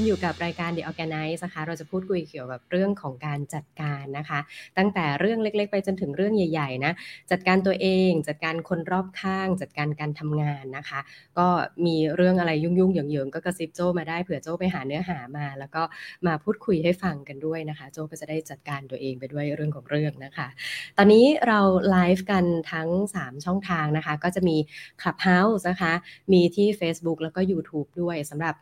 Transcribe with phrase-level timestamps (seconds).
[0.00, 4.40] คุณอยู่กับรายการ The Organize นะคะ เราจะพูดคุยเกี่ยวกับเรื่องของการจัดการนะคะ
[4.78, 6.92] ตั้งแต่เรื่องเล็กๆ ไปจนถึงเรื่องใหญ่ๆนะ
[7.30, 11.00] จัดการตัวเอง จัดการคนรอบข้าง จัดการการทำงานนะคะ
[11.38, 11.46] ก็
[11.86, 15.82] มีเรื่องอะไรยุ่งๆเหยิงๆก็กระซิบโจ้มาได้เผื่อโจ้ไปหาเนื้อหามา แล้วก็
[16.26, 20.48] มาพูดคุยให้ฟังกันด้วยนะคะ โจ้ก็จะได้จัดการตัวเองไปด้วยเรื่องของเรื่องนะคะ
[20.96, 24.56] ตอนนี้เราไลฟ์กันทั้ง 3 ช่องทางนะคะ ก็จะมี
[25.00, 25.92] Clubhouse นะคะ
[26.32, 28.54] มีที่ Facebook แล้วก็ YouTube ด้วยสำหรับ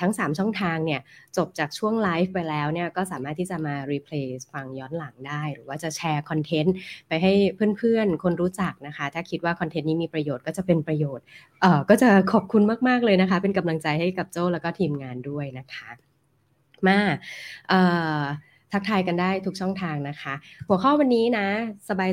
[0.00, 1.00] ทั้ง 3 ช่องทางเนี่ย
[1.36, 6.74] จบจากช่วงไลฟ์ไปแล้วเนี่ยก็สามารถที่จะมา replay ฟังย้อนหลังได้ หรือว่าจะแชร์คอนเทนต์
[7.08, 7.32] ไปให้
[7.78, 11.24] เพื่อนๆ คนรู้จักนะคะ ถ้าคิดว่าคอนเทนต์นี้มีประโยชน์ก็จะเป็นประโยชน์
[11.62, 15.88] เอ่อก็จะขอบคุณมากๆเลยนะคะ เป็นกำลังใจให้กับโจ้แล้วก็ทีมงานด้วยนะคะ
[16.86, 17.00] มา
[17.68, 17.80] เอ่
[18.20, 18.22] อ
[18.76, 20.34] ทักทายกันได้ทุกช่องทางนะคะ
[20.68, 21.46] หัวข้อวันนี้นะ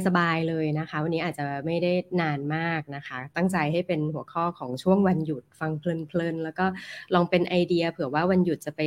[0.07, 6.65] สบายๆเลยนะคะ วันนี้อาจจะไม่ได้นานมากนะคะ ตั้งใจให้เป็นหัวข้อของช่วงวันหยุดฟังเพลินๆแล้วก็
[7.13, 8.81] ลองเป็นไอเดีย เผื่อว่าวันหยุดจะไป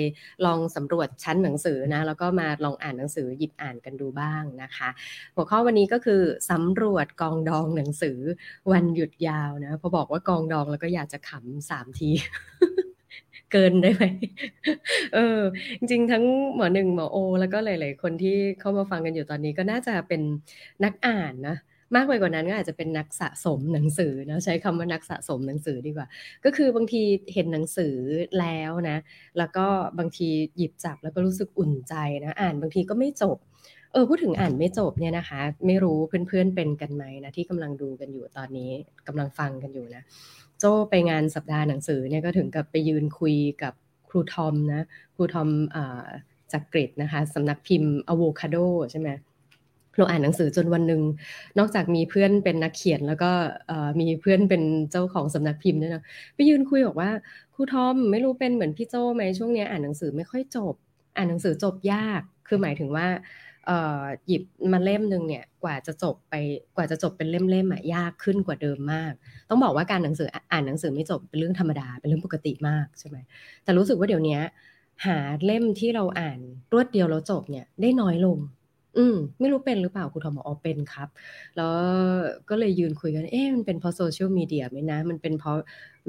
[0.46, 4.88] ลองสำรวจชั้นหนังสือนะแล้วก็มาลองอ่านหนังสือหยิบอ่านกันดูบ้างนะคะ
[5.36, 8.18] หัวข้อวันนี้ก็คือสำรวจกองดองหนังสือ
[8.72, 12.11] วันหยุดยาวนะพอบอกว่ากองดองแล้วก็อยากจะขำสามที
[13.52, 14.05] เกินได้ไหม
[15.14, 15.41] เออ
[15.78, 16.25] จริงๆ ทั้ง
[16.56, 20.22] หมอหนึ่งหมอโอ แล้วก็หลาย ๆ คนที่เข้ามาฟังกันอยู่ตอนนี้ก็น่าจะเป็น
[20.84, 21.56] นักอ่านนะ
[21.94, 26.06] มากไปกว่านั้นก็อาจจะเป็นนักสะสมหนังสือนะใช้คำว่านักสะสมหนังสือดีกว่า
[26.44, 27.02] ก็คือบางที
[27.34, 27.94] เห็นหนังสือ
[28.41, 28.98] แล้วนะ
[29.39, 29.67] แล้วก็
[29.98, 33.36] บางทีหยิบจับแล้วก็รู้สึกอุ่นใจนะ อ่านบางทีก็ไม่จบ
[33.92, 38.70] เออพูดถึงอ่านไม่จบเนี่ยนะคะ ไม่รู้เพื่อนๆเป็นกันไหมนะที่กำลังดูกันอยู่ตอนนี้
[39.08, 40.02] กำลังฟังกันอยู่นะ
[40.60, 43.74] โจ้ไปงานสัปดาห์หนังสือเนี่ยก็ถึงกับไปยืนคุยกับ
[44.08, 45.48] ครูทอมนะครูทอม
[46.52, 48.56] จากกรีฑนะคะสำนักพิมพ์อะโวคาโด
[48.90, 49.08] ใช่ไหม
[49.96, 51.02] เราอ่านหนังสือจนวันหนึ่ง
[51.58, 53.30] นอกจากมีเพื่อนเป็นนักเขียนแล้วก็
[54.00, 56.02] มีเพื่อนเป็นเจ้าของสำนักพิมพ์ด้วยนะ
[56.34, 57.11] ไปยืนคุยบอกว่า
[57.55, 60.74] ครูทอมไม่รู้เป็นเหมือนพี่โจ้ไหมช่วงนี้อ่านหนังสือไม่ค่อยจบ
[61.16, 63.06] อ่านหนังสือจบยาก คือหมายถึงว่า
[64.27, 66.34] หยิบมาเล่มหนึ่งเนี่ยกว่าจะจบไป
[66.77, 69.12] กว่าจะจบเป็นเล่มๆอะยากขึ้นกว่าเดิมมาก
[69.48, 73.16] ต้องบอกว่าการหนังสืออ่านหนังสือไม่จบเป็นเรื่องธรรมดาเป็นเรื่องปกติมากใช่ไหม
[73.64, 74.38] แต่รู้สึกว่าเดี๋ยวนี้
[75.06, 76.38] หาเล่มที่เราอ่าน
[76.72, 78.38] รวดเดียวแล้วจบเนี่ยได้น้อยลง
[78.96, 81.08] อืม ไม่รู้เป็นหรือเปล่าคุณทอมบอกอ๋อเป็นครับ
[81.57, 81.73] แล้ว
[82.48, 85.57] ก็เลยยืนคุยกัน เอ๊ะมันเป็นเพราะโซเชียลมีเดียไหมนะ มันเป็นเพราะ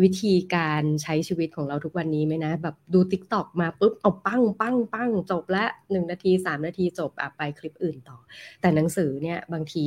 [0.01, 8.17] วิธีการใช้ชีวิตของเราทุกวันนี้ไหมนะ แบบดูติ๊กต็อกมาปุ๊บ เอาปั้งปั้งปั้งจบละหนึ่งนาทีสามนาทีจบอะไปคลิปอื่นต่อ
[8.61, 9.85] แต่หนังสือเนี่ยบางที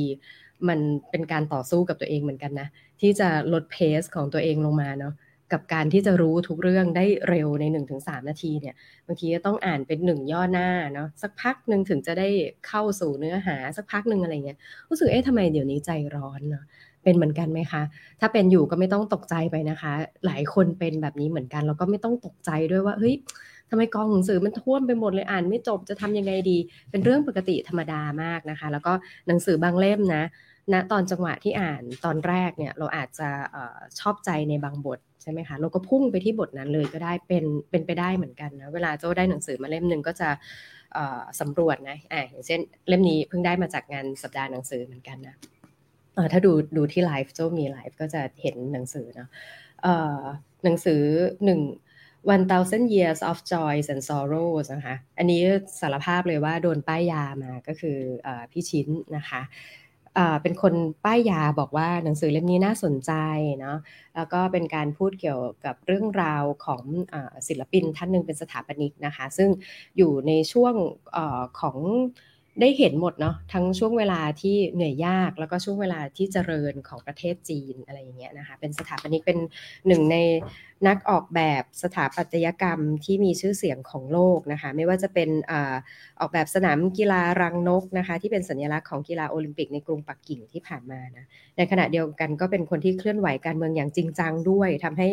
[0.67, 0.79] มัน
[1.11, 2.67] เป็นการต่อสู้กับตัวเองเหมือนกันนะ
[3.01, 5.13] ที่จะลดเพสของตัวเองลงมาเนาะ
[5.53, 7.65] กับการที่จะรู้ทุกเรื่องได้เร็วใน
[7.97, 8.75] 1-3 นาทีเนี่ย
[9.07, 12.27] บางทีก็ต้องอ่านเป็นหนึ่งย่อหน้าเนาะสักพักหนึ่งถึงจะได้
[12.67, 14.57] เข้าสู่เนื้อหาสักพักหนึ่งอะไรเงี้ย
[14.89, 16.65] รู้สึกเอ๊ะทำไมเดี๋ยวนี้ใจร้อนเนาะ
[17.03, 17.81] เป็นเหมือนกันไหมคะ
[18.19, 19.93] ถ้าเป็นอยู่ก็ไม่ต้องตกใจไปนะคะ
[20.25, 23.15] หลายคนเป็นแบบนี้เหมือนกันแล้วก็ไม่ต้องตกใจด้วยว่าเฮ้ย
[23.69, 26.57] ทำไมกองหนังสือมันท่วมไปหมดเลยอ่านไม่จบจะทำยังไงดี
[26.91, 28.93] เป็นเรื่องปกติธรรมดามากนะคะ แล้วก็
[29.27, 30.23] หนังสือบางเล่มนะ
[30.73, 33.57] ณตอนจังหวะที่อ่านตอนแรกเนี่ยเราอาจจะอ
[33.99, 40.29] ชอบใจในบางบทใช่ไหมคะเราก็พุ่งไปที่บทนั้นเลยก็ได้เป็นเป็นไปได้เหมือนกันนะเวลาโจ้ได้หนังสือมาเล่มหนึ่งก็จะ
[41.39, 45.35] สำรวจนะอ่าอย่างเช่นเล่มนี้เพิ่งได้มาจากงานสัปดาห์หนังสือเหมือนกันนะ
[46.31, 49.29] ถ้าดูดูที่ไลฟ์โจ้มีไลฟ์ก็จะเห็นหนังสือเนาะ
[50.63, 51.01] หนังสือ
[51.45, 51.61] หนึ่ง
[52.33, 55.41] One Thousand Years of Joys and Sorrows นะคะ อันนี้
[55.81, 59.41] สารภาพเลยว่าโดนป้ายยามาก็คืออพี่ชิ้นนะคะ
[60.41, 60.73] เป็นคน
[61.05, 63.11] ป้ายยาบอกว่าหนังสือเล่มนี้น่าสนใจ
[63.59, 63.77] เนาะ
[64.15, 66.83] แล้วก็เป็นการพูดเกี่ยวกับเรื่องราวของ
[67.13, 67.15] อ
[67.47, 69.49] ศิลปินท่านหนึ่งเป็นสถาปนิกนะคะ ซึ่ง
[69.97, 70.73] อยู่ในช่วง
[71.15, 71.17] อ
[71.59, 71.77] ของ
[72.61, 79.39] ได้เห็นหมดเนาะทั้งช่วงเวลาที่เหนื่อยยาก แล้วก็ช่วงเวลาที่เจริญของประเทศจีนอะไรอย่างเงี้ยนะคะเป็นสถาปนิกเป็น
[79.87, 80.17] หนึ่งใน
[80.87, 85.53] นักออกแบบสถาปัตยกรรมที่มีชื่อเสียงของโลกนะคะ ไม่ว่าจะเป็นอ
[86.19, 91.25] ออกแบบสนามกีฬารังนกนะคะ ที่เป็นสัญลักษณ์ของกีฬาโอลิมปิกในกรุงปักกิ่งที่ผ่านมานะ
[91.57, 95.07] ในขณะเดียวกันก็เป็นคนที่เคลื่อนไหวการเมืองอย่างจริงจังด้วยทำให้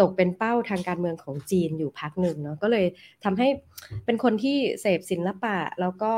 [0.00, 2.86] ตกเป็นเป้าทางการเมืองของจีนอยู่พักหนึ่งเนาะก็เลย
[3.24, 3.48] ทำให้
[4.04, 6.12] เป็นคนที่เสพศิลปะแล้วก็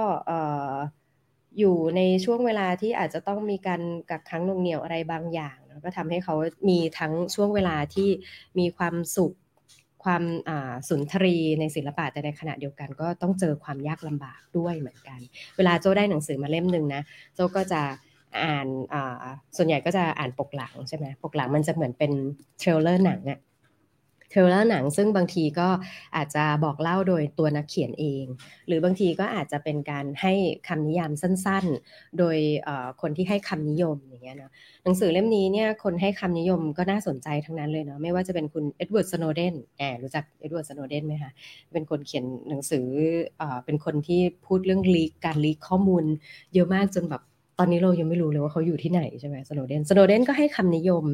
[1.59, 6.35] อยู่ในช่วงเวลาที่อาจจะต้องมีการกักขังหน่วงเหนี่ยวอะไรบางอย่าง ก็ทำให้เขา
[6.69, 8.09] มีทั้งช่วงเวลาที่
[8.59, 9.35] มีความสุข
[10.05, 10.23] ความ
[10.89, 15.19] สุนทรีย์ในศิลปะแต่ในขณะเดียวกัน ก็ต้องเจอความยากลำบากด้วยเหมือนกัน
[15.57, 17.03] เวลาโจ้ได้หนังสือมาเล่มหนึ่งนะ
[17.35, 17.83] โจ้ก็จะ
[18.43, 18.67] อ่าน
[19.57, 22.13] ส่วนใหญ่ก็จะอ่านปกหลังใช่ไหมปกหลังมันจะเหมือนเป็น
[22.59, 23.39] trailer หนังอะ
[24.35, 25.69] เท trailer หนัง ซึ่งบางทีก็
[26.17, 28.25] อาจจะบอกเล่าโดยตัวนักเขียนเอง
[28.67, 30.33] หรือบางทีก็อาจจะเป็นการให้
[30.69, 32.37] คำนิยมสั้นๆ โดย
[33.01, 34.51] คนที่ให้คำนิยมอย่างเงี้ยเนาะ
[34.85, 41.33] หนังสือเล่มนี้เนี่ยคนให้คำนิยมก็น่าสนใจทั้งนั้นเลยเนาะไม่ว่าจะเป็นคุณเอ็ดเวิร์ดสโนว์เดนแอบรู้จักเอ็ดเวิร์ดสโนว์เดนไหมคะ
[41.73, 42.87] เป็นคนเขียนหนังสือ
[43.41, 46.05] อเป็นคนที่พูดเรื่อง leak การ leak ข้อมูล
[46.55, 47.23] เยอะมากจนแบบ
[47.59, 51.05] ตอนนี้เรายังไม่รู้เลยว่าเขาอยู่ที่ไหนใช่ไหมสโนว์เดนสโนว์เดนก็ให้คำนิยม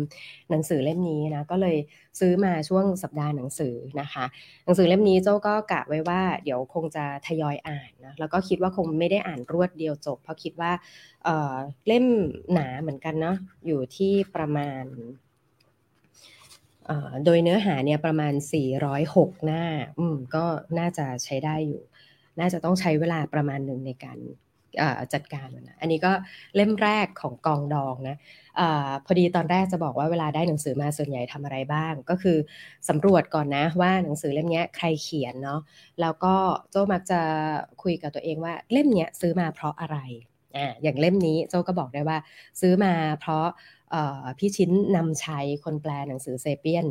[0.51, 1.77] หนังสือเล่มนี้นะก็เลย
[2.21, 4.25] ซื้อมาช่วงสัปดาห์หนังสือนะคะ
[4.65, 10.73] หนังสือเล่มนี้เจ้าก็กะไว้ว่าเดี๋ยวคงจะทยอยอ่านนะแล้วก็คิดว่าคงไม่ได้อ่านรวดเดียวจบ เพราะคิดว่า
[11.25, 12.05] เเล่ม
[12.53, 14.85] หนาเหมือนกันเนาะอยู่ที่ประมาณ
[17.25, 18.35] โดยเนื้อหาเนี่ยประมาณ
[18.89, 19.65] 406 หน้า
[19.99, 20.45] อืมก็
[20.79, 21.83] น่าจะใช้ได้อยู่
[22.41, 24.19] น่าจะต้องใช้เวลาประมาณหนึ่งในการ
[25.15, 26.13] จัดการนะอันนี้ก็
[26.57, 28.17] เล่มแรกของกองดองนะ
[28.61, 28.63] อ
[29.07, 32.37] พอดีตอนแรกจะบอกว่าเวลาได้หนังสือมาส่วนใหญ่ทำอะไรบ้าง ก็คือ
[32.89, 35.61] สำรวจก่อนนะว่าหนังสือเล่มนี้ใครเขียนเนาะ
[36.01, 36.35] แล้วก็
[36.71, 37.21] โจมักจะ
[37.83, 39.99] คุยกับตัวเองว่าเล่มนี้ซื้อมาเพราะอะไร
[40.57, 42.19] อ่าอย่างเล่มนี้โจก็บอกได้ว่า
[42.61, 43.47] ซื้อมาเพราะ
[44.39, 46.87] พี่ชิ้นนำชัยคนแปลหนังสือเซเปียน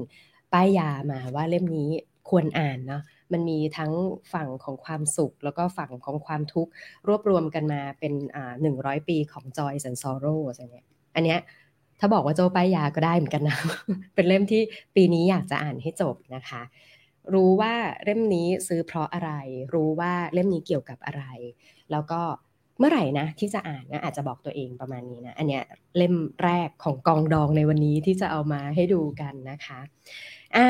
[0.54, 1.90] ป้ายยามาว่าเล่มนี้
[2.30, 3.92] ควรอ่านเนาะ มันมีทั้ง
[4.34, 6.72] ฝั่งของความสุข แล้วก็ฝั่งของความทุกข์
[7.08, 11.40] รวบรวมกันมาเป็นอ่าหนึ่งร้อยปีของ Joy and Sorrow อะไรเงี้ยอันเนี้ย
[12.00, 13.58] ถ้าบอกว่าโจป้ายยาก็ได้เหมือนกันนะ
[14.16, 14.62] เป็นเล่มที่
[14.96, 16.62] ปีนี้อยากจะอ่านให้จบนะคะ
[17.34, 17.74] รู้ว่า
[18.04, 19.32] เล่มนี้ซื้อเพราะอะไร
[19.74, 21.24] รู้ว่าเล่มนี้เกี่ยวกับอะไร
[21.92, 22.22] แล้วก็
[22.80, 25.64] เมื่อไหร่นะที่จะอ่านนะอาจจะบอกตัวเองประมาณนี้นะ อันเนี้ย
[25.98, 29.80] เล่มแรกของกองดองในวันนี้ที่จะเอามาให้ดูกันนะคะ
[30.56, 30.70] อ่า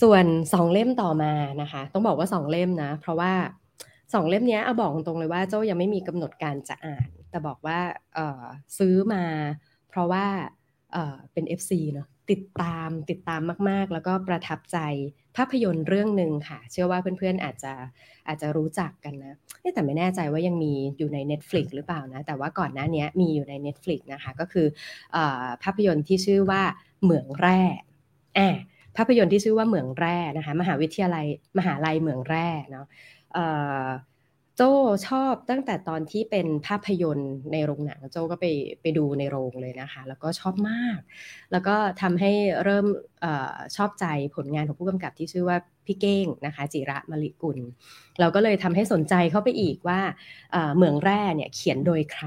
[0.00, 1.32] ส่วนสองเล่มต่อมา
[1.62, 3.32] นะคะ ต้องบอกว่าสองเล่มนะ เพราะว่า
[4.14, 7.78] สองเล่มนี้เอาบอกตรงเลยว่าเจ้ายังไม่มีกำหนดการจะอ่าน แต่บอกว่า
[8.14, 8.44] เออ
[8.78, 9.24] ซื้อมา
[9.88, 10.24] เพราะว่า
[10.92, 14.78] เเป็น FC เนาะติดตามติดตามมาก ๆ แล้วก็ประทับใจ
[15.36, 17.72] ภาพยนตร์เรื่องหนึ่งค่ะ เชื่อว่าเพื่อนๆอาจจะ
[18.28, 19.34] อาจจะรู้จักกันนะ
[19.74, 24.66] แต่ไม่แน่ใจว่ายังมีอยู่ใน Netflix หรือเปล่านะ แต่ว่าก่อนหน้านี้มีอยู่ใน Netflix นะคะ ก็คือ
[25.16, 25.18] อ
[25.62, 26.62] ภาพยนตร์ที่ชื่อว่า
[27.02, 27.60] เหมืองแร่
[28.34, 28.60] แอบ
[28.96, 31.26] ภาพยนตร์ที่ชื่อว่าเหมืองแร่นะคะมหาวิทยาลัย
[31.58, 32.86] มหาลัยเหมืองแร่เนาะ
[34.56, 34.62] โจ
[35.08, 38.46] ชอบตั้งแต่ตอนที่เป็นภาพยนตร์ในโรงหนังโจก็ไป
[38.82, 40.98] ไปดูในโรงเลยนะคะ แล้วก็ชอบมาก
[41.52, 42.32] แล้วก็ทำให้
[42.64, 42.86] เริ่ม
[43.24, 43.26] อ
[43.76, 44.06] ชอบใจ
[44.36, 45.56] ผลงานของผู้กำกับที่ชื่อว่า
[45.86, 47.58] พี่เก้งนะคะ จิระมลิกุล
[48.20, 50.00] เราก็เลยทำให้สนใจเข้าไปอีกว่า
[50.76, 52.26] เหมืองแร่เนี่ยเขียนโดยใคร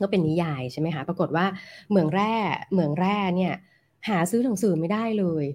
[0.00, 1.46] ก็เป็นนิยายใช่ไหมคะปรากฏว่า
[1.90, 2.34] เหมืองแร่
[2.72, 3.54] เหมืองแร่เนี่ย
[4.08, 5.46] หาซื้อหนังสือไม่ได้เลย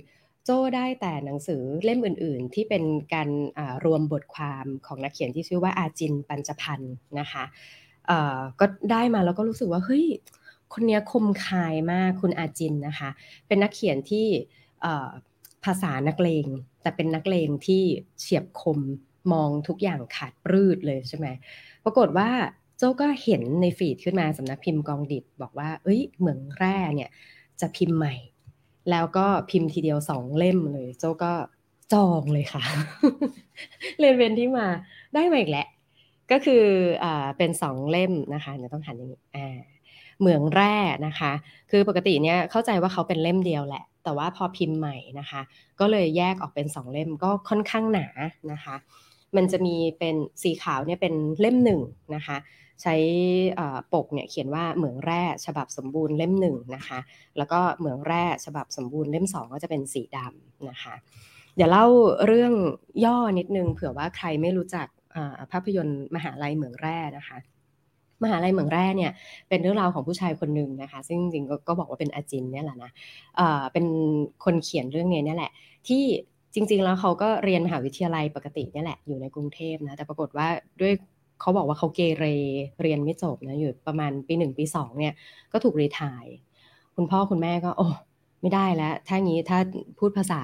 [0.46, 2.84] โจ้ได้แต่หนังสือเล่มอื่น ๆ ที่เป็น
[3.14, 3.30] การ
[3.86, 7.44] รวมบทความของนักเขียนที่ชื่อว่าอาจินปัญจพันธ์นะคะ
[8.60, 10.06] ก็ได้มาแล้วก็รู้สึกว่าเฮ้ย
[10.74, 13.10] คนนี้คมคายมากคุณอาจินนะคะ
[13.48, 14.26] เป็นนักเขียนที่
[15.66, 16.48] ภาษานักเลง
[16.82, 17.84] แต่เป็นนักเลงที่
[18.20, 18.80] เฉียบคม
[19.32, 21.28] มองทุกอย่างขาดปรืดเลยใช่ไหม
[21.84, 22.30] ปรากฏว่า
[22.78, 27.10] โจ้ก็เห็นในฟีดขึ้นมาสำนักพิมพ์กองดิบบอกว่า เอ้ยเหมืองแร่เนี่ย
[27.62, 28.14] จะพิมพ์ใหม่
[28.92, 31.34] แล้วก็พิมพ์ทีเดียวสองเล่มเลย โจก็
[31.94, 32.64] จองเลยค่ะ
[34.00, 34.68] เรียนเวนที่มา
[35.14, 35.68] ได้มาอีกแหละ
[36.32, 36.64] ก็คือ
[37.04, 39.58] อ่าเป็นสองเล่มนะคะเดี๋ยวต้องหันอย่างนี้อ่า
[40.20, 40.76] เหมืองแร่
[41.08, 41.32] นะคะ
[41.72, 45.42] คือปกติเนี่ยเข้าใจว่าเขาเป็นเล่มเดียวแหละ แต่ว่าพอพิมพ์ใหม่นะคะ
[45.80, 48.08] ก็เลยแยกออกเป็นสองเล่มก็ค่อนข้างหนา
[48.52, 48.76] นะคะ
[49.36, 51.82] มันจะมีเป็นสีขาวเนี่ยเป็นเล่มหนึ่ง
[52.16, 52.38] นะคะ
[52.82, 52.96] ใช้
[53.94, 57.00] ปกเนี่ยเขียนว่าเหมืองแร่ฉบับสมบูรณ์เล่มหนึ่งนะคะ
[57.38, 60.96] แล้วก็เหมืองแร่ฉบับสมบูรณ์เล่มสองก็จะเป็นสีดำนะคะ
[61.56, 61.86] เดี๋ยวเล่า
[62.26, 62.54] เรื่อง
[63.06, 64.88] ย่อนิดนึงเผื่อว่าใครไม่รู้จัก
[65.52, 67.38] ภาพยนตร์มหาลัยเหมืองแร่นะคะ
[68.24, 69.12] มหาลัยเหมืองแร่เนี่ย
[69.50, 72.92] เป็นเรื่องราวของผู้ชายคนหนึ่งนะคะ ซึ่งจริงๆก็บอกว่าเป็นอาจินเนี่ยแหละนะ
[73.74, 73.86] เป็น
[74.46, 75.52] คนเขียนเรื่องนี้นี่ยแหละ
[75.88, 76.04] ที่
[76.54, 80.48] จริง ๆ แล้วเขาก็เรียนมหาวิทยาลัยปกติเนี่ยแหละอยู่ในกรุงเทพนะแต่ปรากฏว่า
[80.82, 80.94] ด้วย
[81.42, 82.26] เขาบอกว่าเขาเกเร
[82.82, 85.14] เรียนไม่จบนะอยู่ประมาณปีหนึ่งปีสองเนี่ย
[85.52, 86.26] ก็ถูกรีทาย
[86.96, 87.88] คุณพ่อคุณแม่ก็ โอ้
[88.42, 89.60] ไม่ได้แล้ว ถ้างี้ถ้า
[90.00, 90.42] พูดภาษา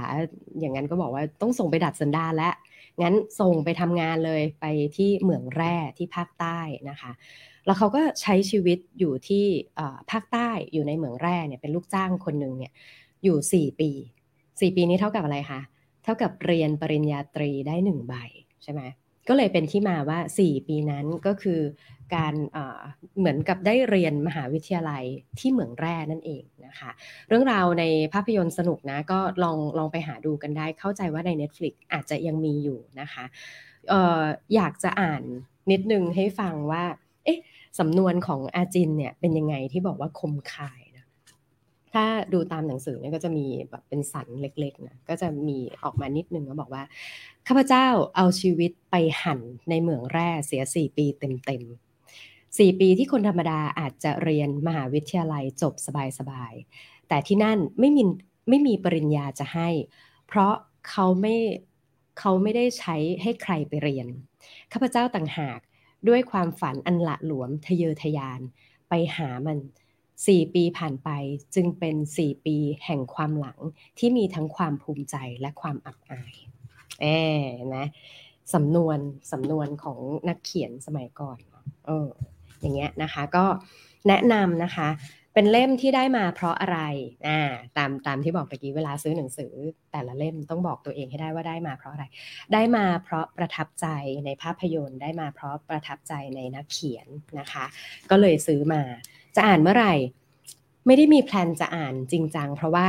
[0.60, 2.54] อย่างนั้นก็บอกว่าต้องส่งไปดัดสันดาแล้ว
[3.02, 4.66] งั้นส่งไปทำงานเลยไป
[4.98, 6.60] ที่เหมืองแร่ที่ภาคใต้
[6.90, 7.12] นะคะ
[7.66, 9.46] แล้วเขาก็ใช้ชีวิตอยู่ที่
[10.12, 12.72] ภาคใต้อยู่ในเหมืองแร่เนี่ยเป็นลูกจ้างคนหนึ่งเนี่ย
[13.24, 13.90] อยู่สี่ปี
[14.60, 15.62] สี่ปีนี้เท่ากับอะไรคะ
[16.04, 18.14] เท่ากับเรียนปริญญาตรีได้หนึ่งใบ
[18.64, 18.82] ใช่ไหม
[19.27, 21.62] ก็เลยเป็นที่มาว่า 4 ปีนั้นก็คือ
[22.15, 22.34] การ
[23.18, 25.03] เหมือนกับได้เรียนมหาวิทยาลัย
[25.39, 26.92] ที่เหมืองแร่นั่นเองนะคะ
[27.27, 33.25] เรื่องราวในภาพยนตร์สนุกนะ ก็ลองลองไปหาดูกันได้เข้าใจว่าใน Netflix อาจจะยังมีอยู่นะคะ
[33.92, 34.24] ออ
[34.56, 35.24] อยากจะอ่าน
[35.72, 36.84] นิดนึงให้ฟังว่า
[37.25, 37.39] เอ๊ะ
[37.80, 40.83] สำนวนของอาจินเนี่ยเป็นยังไงที่บอกว่าคมคาย
[41.94, 46.84] ถ้าดูตามหนังสือเนี่ยก็จะมีแบบเป็นสันเล็กๆนะก็จะมีออกมานิดนึงก็บอกว่า
[47.48, 47.86] ข้าพเจ้า
[48.16, 55.74] เอาชีวิตไปหั่นในเหมืองแร่เสียสี่ปีเต็มๆสี่ปีที่คนธรรมดาอาจจะเรียนมหาวิทยาลัยจบ
[56.20, 58.04] สบายๆ แต่ที่นั่นไม่มี
[58.50, 59.70] ไม่มีปริญญาจะให้
[60.28, 60.54] เพราะ
[60.90, 61.36] เขาไม่
[62.20, 64.08] เขาไม่ได้ใช้ให้ใครไปเรียน
[64.72, 65.60] ข้าพเจ้าต่างหาก
[66.08, 68.40] ด้วยความฝันอันละหลวมทะเยอทะยาน
[68.90, 69.58] ไปหามัน
[70.27, 71.10] สี่ปีผ่านไป
[71.55, 73.60] จึงเป็นสี่ปีแห่งความหลัง
[74.00, 76.34] ที่มีทั้งความภูมิใจและความอับอาย
[77.01, 77.05] แอ
[77.51, 77.86] บนะ
[78.53, 78.98] สำนวน
[79.32, 81.38] สำนวนของนักเขียนสมัยก่อน
[81.86, 82.08] เออ
[82.62, 83.46] อย่างเงี้ยนะคะ ก็
[84.08, 84.89] แนะนำนะคะ
[85.34, 86.79] เป็นเล่มที่ได้มาเพราะอะไร
[87.27, 87.41] อ่า
[87.77, 89.53] ตามตามที่บอกเมื่อกี้เวลาซื้อหนังสือ
[89.91, 92.05] แต่ละเล่มต้องบอกตัวเองให้ได้ว่าได้มาเพราะอะไร
[92.53, 93.88] ได้มาเพราะประทับใจ
[94.25, 97.08] ในภาพยนตร์ ได้มาเพราะประทับใจในนักเขียน
[97.39, 97.65] นะคะ
[98.10, 98.82] ก็เลยซื้อมา
[99.36, 99.94] จะอ่านเมื่อไหร่
[100.88, 102.88] ไม่ได้มีแพลนจะอ่านจริงจังเพราะว่า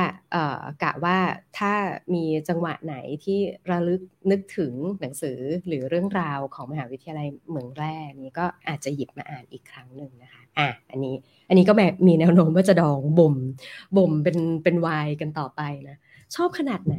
[0.83, 1.19] กะว่า
[1.59, 1.73] ถ้า
[2.15, 3.39] มีจังหวะไหนที่
[3.71, 11.15] ระลึกนึกถึงหนังสือหรือเรื่องราวของมหาวิทยาลัยเมืองแร่นี้ก็อาจจะหยิบมาอ่านอีกครั้งหนึ่งนะคะอะอันนี้
[11.49, 13.35] อันนี้ก็แบบมีแนวโน้มว่าจะดองบ่ม
[13.97, 15.97] บ่มเป็นเป็นวายกันต่อไปนะ
[16.37, 16.97] ชอบขนาดไหน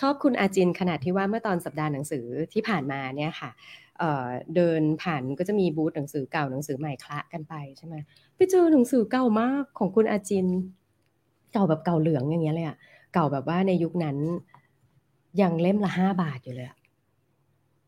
[0.00, 3.50] ชอบคุณอาจินขนาดที่ว่าเมื่อตอนสัปดาห์หนังสือที่ผ่านมาเนี่ยค่ะ
[3.98, 7.94] เเดินผ่านก็จะมีบูธหนังสือเก่าหนังสือใหม่คละกันไปใช่ไหม
[8.36, 10.46] ไปเจอหนังสือเก่ามากของคุณอาจิน
[11.52, 12.76] เก่าแบบเก่าเหลืองอย่างเงี้ยเลยอะ
[13.14, 14.16] เก่าแบบว่าในยุคนั้น
[15.40, 16.68] ยังเล่มละห้าบาทอยู่เลย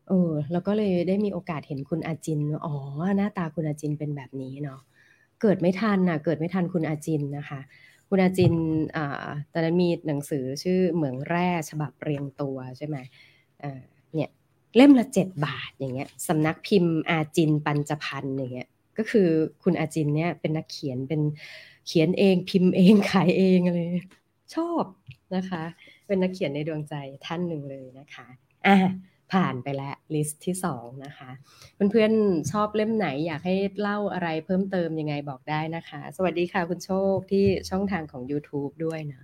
[0.09, 2.75] เออแล้วก็เลยได้มีโอกาสเห็นคุณอาจิน อ๋อ
[3.17, 4.79] หน้าตาคุณอาจินเป็นแบบนี้เนาะ
[5.41, 7.59] เกิดไม่ทันอะเกิดไม่ทันคุณอาจินนะคะ
[8.09, 8.55] คุณอาจิน
[8.97, 8.99] อ
[9.53, 12.97] ตอนนั้นมีหนังสือชื่อเหมืองแร่ฉบับเรียงตัวใช่ไหม
[14.13, 14.29] เนี่ย
[14.75, 19.27] เล่มละเจ็ดบาทอย่างเงี้ยสำนักพิมพ์อาจินปัญจพันธ์อย่างเงี้ยก็คือ
[19.63, 21.21] คุณอาจินเนี่ยเป็นนักเขียนเป็น
[21.87, 23.87] เขียนเองพิมพ์เองขายเองเลย
[24.55, 24.83] ชอบ
[25.35, 25.63] นะคะ
[26.07, 26.95] เป็นนักเขียนในดวงใจ
[27.25, 28.27] ท่านหนึ่งเลยนะคะ
[28.67, 28.77] อ่า
[29.33, 31.31] ผ่านไปแล้วลิสต์ที่2นะคะ
[31.91, 39.21] เพื่อนๆชอบเล่มไหนอยากให้เล่าอะไรเพิ่มเติมยังไงบอกได้นะคะ สวัสดีค่ะคุณโชคที่ช่องทางของ YouTube ด้วยนะ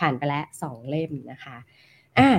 [0.00, 1.56] ผ่านไปแล้ว2เล่มนะคะ
[2.18, 2.30] อ่า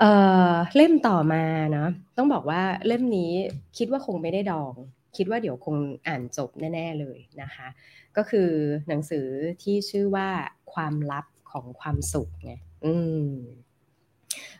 [0.00, 0.04] เอ
[0.52, 3.32] อเล่มต่อมาเนาะต้องบอกว่าเล่มนี้
[3.78, 4.74] คิดว่าคงไม่ได้ดอง
[5.16, 5.76] คิดว่าเดี๋ยวคง
[6.06, 7.68] อ่านจบแน่ ๆเลยนะคะ
[8.16, 8.48] ก็คือ
[8.88, 9.26] หนังสือ
[9.62, 10.28] ที่ชื่อว่า
[10.72, 12.52] ความลับของความสุขไง
[12.84, 12.94] อื
[13.28, 13.30] ม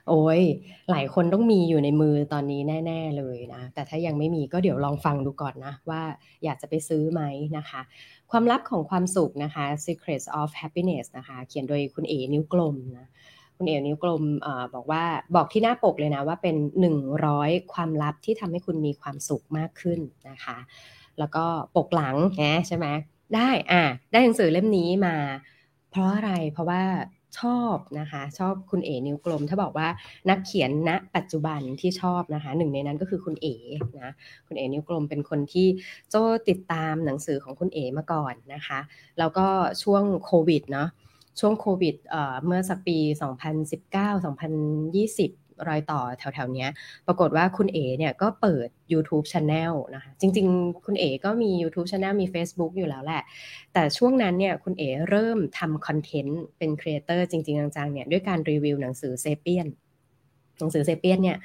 [0.08, 0.40] โอ้ย
[0.90, 6.02] หลายคนต้องมีอยู่ในมือตอนนี้แน่ ๆเลยนะ แต่ถ้ายังไม่มีก็เดี๋ยวลองฟังดูก่อนนะ ว่า
[6.44, 7.22] อยากจะไปซื้อไหม
[7.56, 7.80] นะคะ
[8.30, 13.08] ความลับของความสุขนะคะ Secrets of Happiness นะคะ เขียนโดยคุณเอนิ้วกลมนะ
[13.56, 16.56] คุณเอ๋นิ้วกลมอบอกว่าบอกที่หน้าปกเลยนะว่าเป็น
[17.14, 20.00] 100 ความลับที่ทำให้คุณมีความสุขมากขึ้น
[20.30, 20.58] นะคะ
[21.18, 21.44] แล้วก็
[21.76, 22.86] ปกหลังนะใช่ไหม
[23.34, 25.16] ได้อะได้หนังสือเล่มนี้มา
[25.90, 26.82] เพราะอะไรเพราะว่า
[27.38, 29.88] ชอบนะคะ ชอบคุณเอ๋นิ้วกลม ถ้าบอกว่า
[30.30, 33.54] นักเขียนณปัจจุบันที่ชอบนะคะ หนึ่งในนั้นก็คือคุณเอ๋
[34.00, 34.10] นะ
[34.46, 35.66] คุณเอ๋นิ้วกลมเป็นคนที่
[36.10, 38.78] โจ้ติดตามหนังสือของคุณเอ๋มาก่อนนะคะ
[39.18, 39.46] แล้วก็
[39.82, 40.88] ช่วงโควิดเนาะ
[41.40, 41.96] ช่วงโควิด
[42.44, 46.66] เมื่อสักปี 2019-2020 รอยต่อแถวๆนี้
[47.06, 53.22] ปรากฏว่าคุณเอ๋เนี่ยก็เปิด YouTube Channel นะคะจริงๆ คุณเอ๋ก็มี YouTube Channel มี Facebook อยู่แล้วแหละ
[53.72, 59.66] แต่ช่วงนั้นเนี่ยคุณเอ๋เริ่มทำคอนเทนต์เป็น creator จริงๆ จังๆเนี่ยด้วยการรีวิวหนังสือ Sapiens
[60.58, 61.36] หนังสือเซเปียนเนี่ย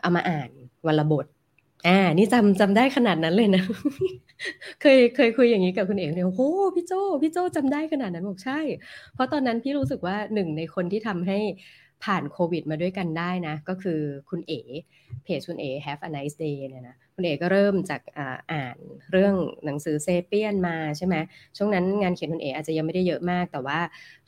[0.00, 0.48] เอามาอ่าน
[0.86, 1.26] วันละบท
[1.86, 3.64] อ่า นี่จำจำได้ขนาดนั้นเลยนะ
[4.80, 8.60] เคยเคยคุยอย่างนี้กับคุณเอ๋เนี่ยโอ้พี่โจพี่โจจำได้ขนาดนั้นบอกใช่
[9.14, 11.38] เพราะตอนนั้นพี่รู้สึกว่าหนึ่งในคนที่ทำให้
[12.04, 14.60] ผ่านโควิดมาด้วยกันได้นะ ก็คือคุณเอ๋
[15.24, 18.00] เพจคุณเอ๋ Have a nice day เนี่ยนะคุณเอ๋ก็เริ่มจาก
[18.52, 18.76] อ่าน
[19.12, 21.14] เรื่องหนังสือเซเปียนมาใช่ไหม
[21.56, 23.80] ช่วงนั้นงานเขียนคุณเอ๋อาจจะยังไม่ได้เยอะมาก แต่ว่า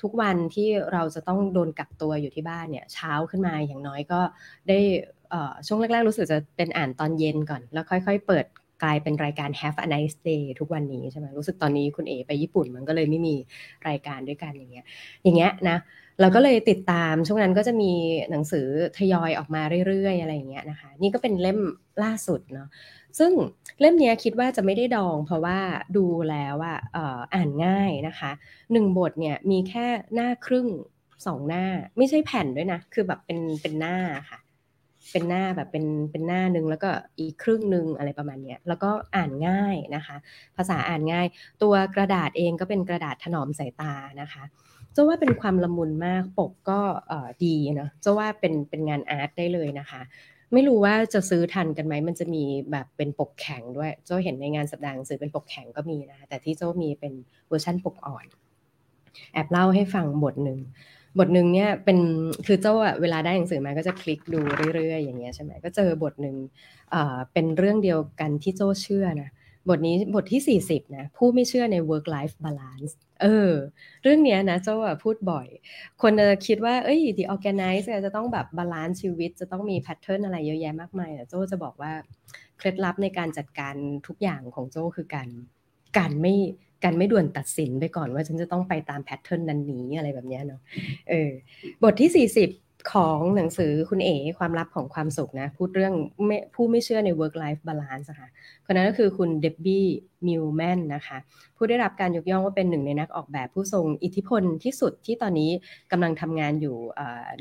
[0.03, 4.21] ทุกวันที่เราจะต้องโดนกักตัวอยู่ที่บ้านเนี่ยเช้าขึ้นมาอย่างน้อยก็
[4.69, 4.79] ได้
[5.67, 8.45] ช่วงแรกๆรู้สึกจะเป็นอ่านตอนเย็นก่อน แล้วค่อย ๆ เปิด
[8.83, 13.35] กลายเป็นรายการ Have a nice day ทุกวันนี้ใช่ไหมรู้สึกตอนนี้คุณเอ๋ไปญี่ปุ่นมันก็เลยไม่มี
[13.89, 14.87] รายการด้วยกันอย่างเงี้ย
[15.23, 15.79] อย่างเงี้ยนะ
[16.21, 17.93] เราก็เลยติดตามช่วงนั้นก็จะมี
[18.31, 18.67] หนังสือ
[18.99, 21.59] ทยอยออกมาเรื่อยๆ อะไรอย่างเงี้ยนะคะ นี่ก็เป็นเล่ม
[22.03, 22.69] ล่าสุดเนาะ
[23.19, 23.33] ซึ่ง
[23.81, 25.59] เล่มนี้คิดว่าจะไม่ได้ดอง เพราะว่า
[25.97, 26.79] ดูแล้วอะ
[27.35, 28.31] อ่านง่ายนะคะ
[28.73, 30.69] หนึ่งบทเนี่ยมีแค่หน้าครึ่ง
[31.27, 31.65] สองหน้า
[31.99, 33.97] ไม่ใช่แผ่นด้วยนะ คือแบบเป็นเป็นหน้า
[34.31, 34.39] ค่ะ
[35.13, 40.17] เป็นหน้าแบบเป็นเป็นหน้าหนึ่งแล้วก็อีกครึ่งหนึ่งอะไรประมาณนี้แล้วก็อ่านง่ายนะคะ
[40.57, 41.27] ภาษาอ่านง่าย
[41.63, 44.43] ตัวกระดาษเองก็เป็นกระดาษถนอมสายตานะคะ
[44.97, 46.81] จะว่าเป็นความละมุนมากปกก็
[47.45, 50.01] ดีเนาะจะว่าเป็นเป็นงานอาร์ตได้เลยนะคะ
[50.53, 57.13] ไม่รู้ว่าจะซื้อทันกันไหมมันจะมีแบบเป็นปกแข็งด้วยโจ้เห็นในงานสัปดาห์หนังสือเป็นปกแข็งก็มีนะแต่ที่โจ้มีเป็น
[57.49, 58.27] เวอร์ชั่นปกอ่อน
[59.33, 60.59] แอบเล่าให้ฟังบทหนึ่ง
[61.19, 61.99] บทหนึ่งเนี่ยเป็น
[62.47, 64.41] คือโจ้อะเวลาได้หนังสือมาก็จะพลิกดู
[64.75, 66.37] เรื่อยๆอย่างเงี้ยใช่ไหมก็เจอบทหนึ่ง
[67.33, 69.31] เป็นเรื่องเดียวกันที่โจ้เชื่อนะ
[69.69, 72.93] บทนี้บทที่ 40นะผู้ไม่เชื่อใน work life balance
[73.23, 73.53] เออ
[74.03, 75.47] เรื่องเนี้ยนะโจ้พูดบ่อย
[76.03, 81.93] คนจะคิดว่าเอ้ย The ORGANICE จะต้องแบบ balance ชีวิต จะต้องมี pattern อะไรเยอะแยะมากมายแต่โจ้จะบอกว่า
[82.59, 83.75] เคล็ดลับในการจัดการ
[84.07, 85.29] ทุกอย่างของโจ้คือการ
[85.99, 86.35] การไม่
[86.85, 90.61] การไม่ด่วนตัดสินไปก่อนว่าฉันจะต้องไปตามแพทเทิร์นนั้นนี้อะไรแบบนี้เนาะ
[91.09, 91.31] เออ
[91.83, 95.95] บทที่ 40 ของหนังสือคุณเอ๋ความลับของความสุขนะ พูดเรื่อง
[96.55, 98.29] ผู้ไม่เชื่อใน work life balance ค่ะ
[98.67, 99.87] คนนั้นก็คือคุณเดบบี้
[100.27, 101.19] มิลแมนนะคะ
[101.57, 105.51] ผู้ได้รับการยกย่องว่าเป็นหนึ่งในนักออกแบบผู้ทรงอิทธิพลที่สุดที่ตอนนี้
[105.93, 106.77] กำลังทำงานอยู่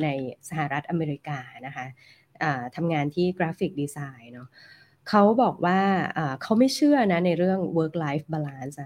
[0.03, 0.07] ใน
[0.49, 1.85] สหรัฐอเมริกานะคะ
[2.75, 4.47] ทำงานที่กราฟิกดีไซน์เนาะ
[5.09, 5.79] เขาบอกว่า
[6.41, 8.77] เขาไม่เชื่อนะในเรื่อง work life balance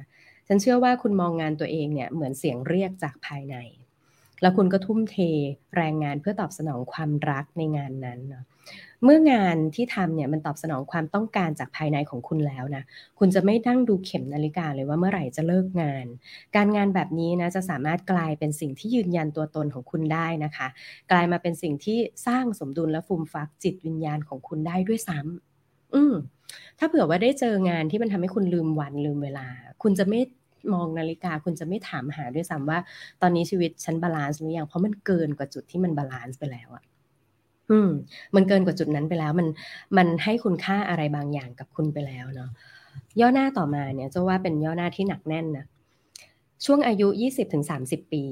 [0.48, 3.58] ฉันเชื่อว่าคุณมองงานตัวเองเนี่ยเหมือนเสียงเรียกจากภายใน
[4.42, 5.18] แล้วคุณก็ทุ่มเท
[5.75, 8.46] แรงงานเพื่อตอบสนองความรักในงานนั้นเนาะ
[9.04, 12.84] เมื่องานที่ทำเนี่ยมันตอบสนองความต้องการจากภายในของคุณแล้วนะ
[13.20, 16.06] คุณจะไม่นั่งดูเข็มนาฬิกาเลยว่าเมื่อไหร่จะเลิกงาน
[16.56, 20.68] การงานแบบนี้นะจะสามารถกลายเป็นสิ่งที่ยืนยันตัวตนของคุณได้นะคะ
[21.12, 26.13] กลายมาเป็นสิ่งที่สร้างสมดุลและฟูมฟักจิตวิญญาณของคุณได้ด้วยซ้ำอืม
[26.80, 29.48] ถ้าเผื่อว่าได้เจองานที่มันทำให้คุณลืมวันลืมเวลา
[29.84, 30.20] คุณจะไม่
[30.74, 32.80] มองนาฬิกาคุณจะไม่ถามหาด้วยซ้ำว่า
[33.22, 36.84] ตอนนี้ชีวิตฉัน balance หรือยัง เพราะมันเกินกว่าจุดที่มัน balance ไปแล้วอะ
[37.70, 37.89] อืม
[38.36, 39.48] มันเกินกว่าจุดนั้นไปแล้ว มัน
[39.98, 42.50] มันให้คุณค่าอะไรบางอย่างกับคุณไปแล้วเนาะ
[43.20, 45.66] ย่อหน้าต่อมาเนี่ยจะว่าเป็นย่อหน้าที่หนักแน่นนะ
[46.66, 47.08] ช่วงอายุ
[47.62, 48.24] 20-30 ปี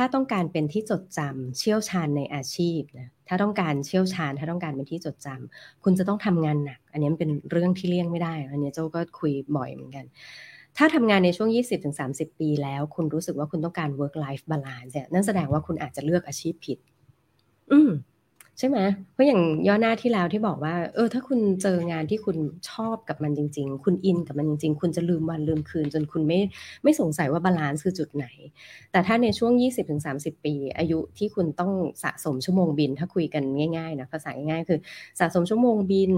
[0.00, 10.04] ถ้าต้องการเป็นที่จดจำเชี่ยวชาญในอาชีพนะถ้าต้องการเชี่ยวชาญ ถ้าต้องการเป็นที่จดจำคุณจะต้องทำงานหนัก อันนี้มันเป็นเรื่องที่เลี่ยงไม่ได้ อันนี้เจ้าก็คุยบ่อยเหมือนกัน
[10.76, 11.48] ถ้าทำงานในช่วง
[11.94, 16.78] 20-30 ปีแล้ว คุณรู้สึกว่าคุณต้องการ work life balance นั่นแสดงว่าคุณอาจจะเลือกอาชีพผิด
[17.72, 17.90] อืม
[18.58, 18.78] ใช่ไหม
[19.12, 22.36] เพราะอย่างย่อหน้าที่แล้วที่บอกว่า เออ ถ้าคุณเจองานที่คุณ
[22.70, 26.40] ชอบกับมันจริง ๆ คุณอินกับมันจริง ๆ คุณจะลืมวันลืมคืน จนคุณไม่
[26.82, 28.26] ไม่สงสัยว่า balance คือจุดไหน
[28.92, 29.52] แต่ถ้าในช่วง
[29.98, 33.42] 20-30 ปี อายุที่คุณต้องสะสมชั่วโมงบิน ถ้าคุยกัน
[33.76, 34.78] ง่ายๆนะภาษาง่ายๆคือ
[35.20, 36.12] สะสมชั่วโมงบิน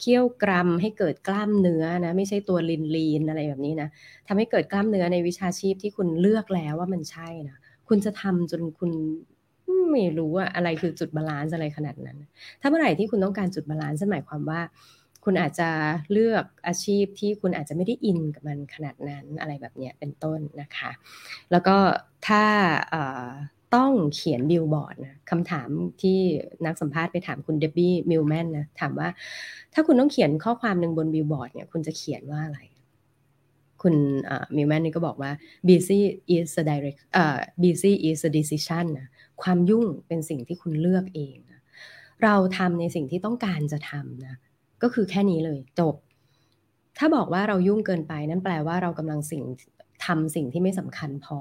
[0.00, 3.88] เคี่ยวกรำให้เกิดกล้ามเนื้อนะไม่ใช่ตัว lean lean อะไรแบบนี้นะ
[4.28, 7.56] ทำให้เกิดกล้ามเนื้อในวิชาชีพที่คุณเลือกแล้วว่ามันใช่นะ
[7.88, 8.92] คุณจะทำจนคุณ
[9.90, 12.18] ไม่รู้ว่าอะไรคือจุด balance อะไรขนาดนั้น
[12.60, 14.60] ถ้าเมื่อไหร่ที่คุณต้องการจุด balance หมายความว่า
[15.24, 15.68] คุณอาจจะ
[16.12, 20.90] เลือกอาชีพที่คุณอาจจะไม่ได้อินกับมันขนาดนั้นอะไรแบบนี้เป็นต้นนะคะ
[21.50, 21.76] แล้วก็
[22.26, 22.44] ถ้า
[23.74, 25.68] ต้องเขียนบิลบอร์ดนะคำถาม
[26.02, 26.18] ที่
[26.66, 29.08] นักสัมภาษณ์ไปถามคุณเดบบี้มิลแมนนะถามว่า
[29.74, 32.60] ถ้าคุณต้องเขียนข้อความหนึ่งบนบิลบอร์ดเนี่ยคุณจะเขียนว่าอะไร
[33.82, 33.94] คุณ
[34.56, 35.30] มิลแมนนี่ก็บอกว่า
[35.68, 36.00] busy
[36.36, 37.00] is a direct
[37.62, 39.08] busy is a decision นะ
[39.42, 41.60] ความยุ่งเป็นสิ่งที่คุณเลือกเองนะ
[42.24, 44.34] เราทำในสิ่งที่ต้องการจะทำนะ
[44.82, 45.94] ก็คือแค่นี้เลยจบ
[46.98, 49.42] ถ้าบอกว่าเรายุ่งเกินไปนั่นแปลว่าเรากำลังสิ่ง
[50.06, 51.38] ทำสิ่งที่ไม่สำคัญพอ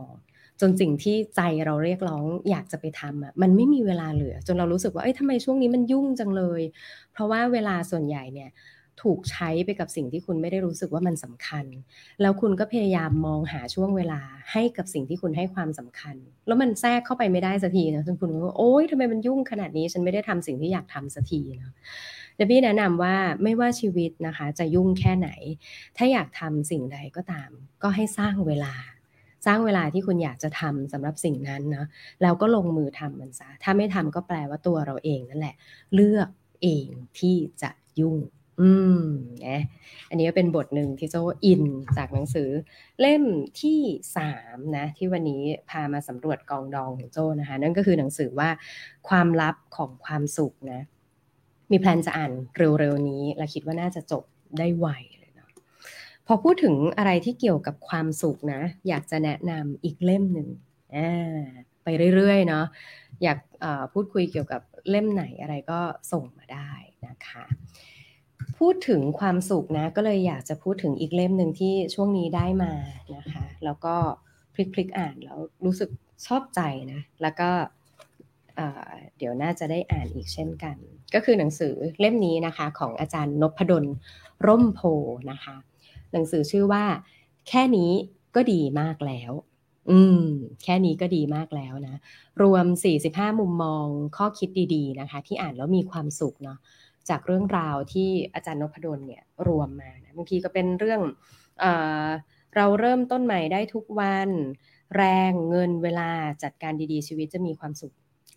[0.62, 6.62] จนสิ่งที่ใจเราเรียกร้องอยากจะไปทำอะมันไม่มีเวลาเหลือ จนเรารู้สึกว่าเอ้ยทำไมช่วงนี้มันยุ่งจังเลย
[7.14, 8.50] เพราะว่าเวลาส่วนใหญ่เนี่ย
[9.04, 11.66] ถูกใช้ไปกับสิ่งที่คุณไม่ได้รู้สึกว่ามันสำคัญ
[12.22, 16.16] แล้วคุณก็พยายามมองหาช่วงเวลาให้กับสิ่งที่คุณให้ความสำคัญ
[16.48, 21.72] แล้วมันแทรกเข้าไปไม่ได้สักทีนะจนคุณก็โอ๊ยทำไมมันยุ่งขนาดนี้ ฉันไม่ได้ทำสิ่งที่อยากทำสักทีนะ
[22.36, 25.30] เดบี้แนะนำว่าไม่ว่าชีวิตนะคะ จะยุ่งแค่ไหน
[25.98, 27.50] ถ้าอยากทำสิ่งใดก็ตาม
[27.84, 28.74] ก็ให้สร้างเวลา
[29.46, 31.86] สร้างเวลาที่คุณอยากจะทำสำหรับสิ่งนั้นนะ
[32.22, 35.56] แล้วก็ลงมือทำมันซะถ้าไม่ทำก็แปลว่าตัวเราเองนั่นแหละ
[35.94, 36.30] เลือก
[36.64, 36.88] เอง
[37.20, 38.18] ที่จะยุ่ง
[38.62, 39.02] อืม
[39.46, 39.62] นะ
[40.10, 41.16] อันนี้ก็เป็นบทหนึ่งที่โจ
[41.46, 41.64] อิน
[41.98, 42.50] จากหนังสือ
[43.00, 43.24] เล่ม
[43.62, 43.80] ที่
[44.18, 48.50] สามนะ ที่วันนี้พามาสำรวจกองดองของโจนะคะ นั่นก็คือหนังสือว่า
[49.10, 50.82] ความลับของความสุขนะ
[51.72, 52.32] มีแพลนจะอ่าน
[52.80, 54.24] เร็วๆนี้ และคิดว่าน่าจะจบ
[54.60, 54.88] ได้ไว
[55.20, 55.50] เลยเนาะ
[56.28, 60.48] พอพูดถึงอะไรที่เกี่ยวกับความสุขนะ อยากจะแนะนำอีกเล่มหนึ่ง
[61.84, 62.66] ไปเรื่อยๆเนาะ
[63.24, 63.40] อยาก
[63.94, 65.80] พูดคุยเกี่ยวกับเล่มไหนอะไรก็
[66.12, 66.72] ส่งมาได้
[67.08, 67.46] นะคะ
[68.60, 72.74] พูดถึงความสุขนะ ก็เลยอยากจะพูดถึงอีกเล่มหนึ่งที่ช่วงนี้ได้มา
[73.16, 73.96] นะคะ แล้วก็
[74.54, 75.90] พลิกพลิกอ่านแล้วรู้สึก
[76.28, 76.62] ชอบใจ
[76.94, 77.50] นะ แล้วก็
[79.18, 80.76] เดี๋ยวน่าจะได้อ่านอีกเช่นกัน
[81.14, 83.86] ก็คือหนังสือเล่มนี้นะคะ ของอาจารย์นพดล
[84.48, 84.82] ร่มโพ
[85.32, 85.56] นะคะ
[86.12, 86.84] หนังสือชื่อว่า
[87.50, 87.92] แค่นี้
[88.36, 89.32] ก็ดีมากแล้ว
[89.90, 90.24] อืม
[90.64, 92.00] แค่นี้ก็ดีมากแล้วนะ
[92.42, 92.66] รวม
[93.04, 93.86] 45 มุมมอง
[94.18, 96.58] ข้อคิดดี ๆ นะคะ ที่อ่านแล้วมีความสุขเนาะ
[97.10, 101.02] จากเรื่องราวที่อาจารย์นพดลเนี่ยรวมมานะบางทีก็เป็นเรื่อง
[101.60, 101.66] เอ
[102.56, 104.30] เราเริ่มต้นใหม่ได้ทุกวัน
[104.98, 106.10] แรงเงินเวลา
[106.44, 107.94] จัดการดีๆ ชีวิตจะมีความสุข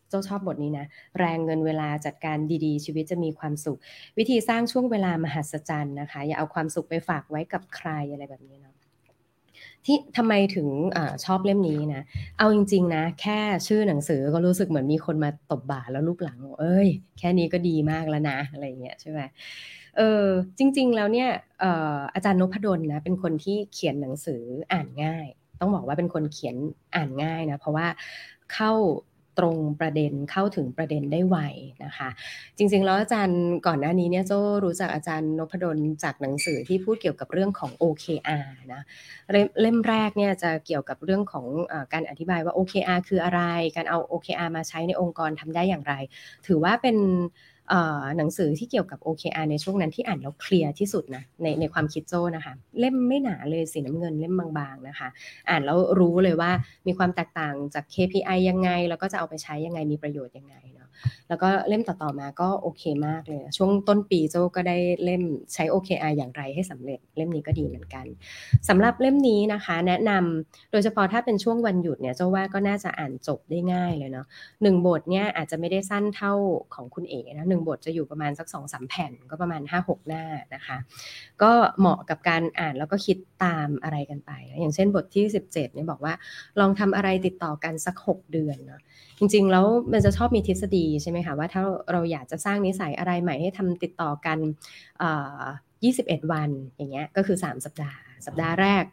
[0.09, 0.87] เจ้าชอบบทนี้นะ
[1.19, 3.79] แรงเงินเวลาจัดการดีๆ ชีวิตจะมีความสุข
[4.19, 8.70] วิธีสร้างช่วงเวลามหัศจรรย์นะคะ อย่าเอาความสุขไปฝากไว้กับใครอะไรแบบนี้เนาะ
[9.87, 12.03] ที่ทำไมถึงอชอบเล่มนี้นะ
[12.39, 16.89] เอาจริง ๆ นะ แค่ชื่อหนังสือก็รู้สึกเหมือนมีคนมาตบบ่าแล้วลูกหลัง เอ้ย
[17.19, 19.21] แค่นี้ก็ดีมากแล้วนะ อะไรเงี้ยใช่ไหม
[19.97, 20.25] เออ
[20.59, 21.29] จริง ๆ แล้วเนี่ย
[22.15, 25.27] อาจารย์นพดลนะ เป็นคนที่เขียนหนังสืออ่านง่าย
[25.61, 26.57] ต้องบอกว่าเป็นคนเขียน
[26.97, 27.87] อ่านง่ายนะ เพราะว่า
[28.53, 28.73] เข้า
[29.39, 31.37] ตรงประเด็นเข้าถึงประเด็นได้ไว
[31.85, 32.09] นะคะ
[32.59, 34.33] จริงๆแล้วอาจารย์ก่อนหน้านี้เนี่ยโจ
[34.65, 38.83] รู้จักอาจารย์นพดลจากหนังสือที่พูดเกี่ยวกับเรื่องของ OKR นะ
[39.61, 43.43] เล่มแรกเนี่ยจะเกี่ยวกับเรื่องของอการอธิบายว่า OKR คืออะไร
[43.77, 45.95] การเอา OKR มาใช้ในองค์กรทำได้อย่างไร
[46.47, 46.97] ถือว่าเป็น
[48.17, 55.09] หนังสือที่เกี่ยวกับ OKR ในช่วงนั้นที่อ่านแล้วเคลียร์ที่สุดนะในในความคิดโจ้นะคะ เล่มไม่หนาเลยสีน้ำเงินเล่มบางๆนะคะ
[55.49, 56.51] อ่านแล้วรู้เลยว่า
[56.87, 60.57] มีความแตกต่างจาก KPI ยังไง แล้วก็จะเอาไปใช้ยังไงมีประโยชน์ยังไง
[61.29, 65.23] แล้วก็เล่มต่อๆมาก็โอเคมากเลยช่วงต้นปีโจก็ได้เล่ม
[65.55, 68.07] ใช้ OKR อย่างไรให้สำเร็จ เล่มนี้ก็ดีเหมือนกัน
[68.69, 74.27] สำหรับเล่มนี้นะคะ แนะนำโดยเฉพาะถ้าเป็นช่วงวันหยุดเนี่ยโจว่าก็น่าจะอ่านจบได้ง่ายเลยเนาะ
[74.63, 76.33] หนึ่งบทเนี่ยอาจจะไม่ได้สั้นเท่า
[76.75, 80.77] ของคุณเอ๋นะหนึ่งบทจะอยู่ประมาณสักสองสามแผ่นก็ประมาณห้าหกหน้านะคะ
[81.43, 86.15] ก็เหมาะกับการอ่านแล้วก็คิดตามอะไรกันไป อย่างเช่นบทที่17เนี่ยบอกว่า
[86.61, 88.81] ลองทำอะไรติดต่อกันสัก6เดือนเนาะ
[89.23, 94.39] จริงๆ แล้วมันจะชอบมีทฤษฎีใช่ไหมคะว่าถ้าเราอยากจะสร้างนิสัยอะไรใหม่ให้ทำติดต่อกัน
[95.55, 98.85] 21 วันอย่างเงี้ยก็คือ 3 สัปดาห์ สัปดาห์แรก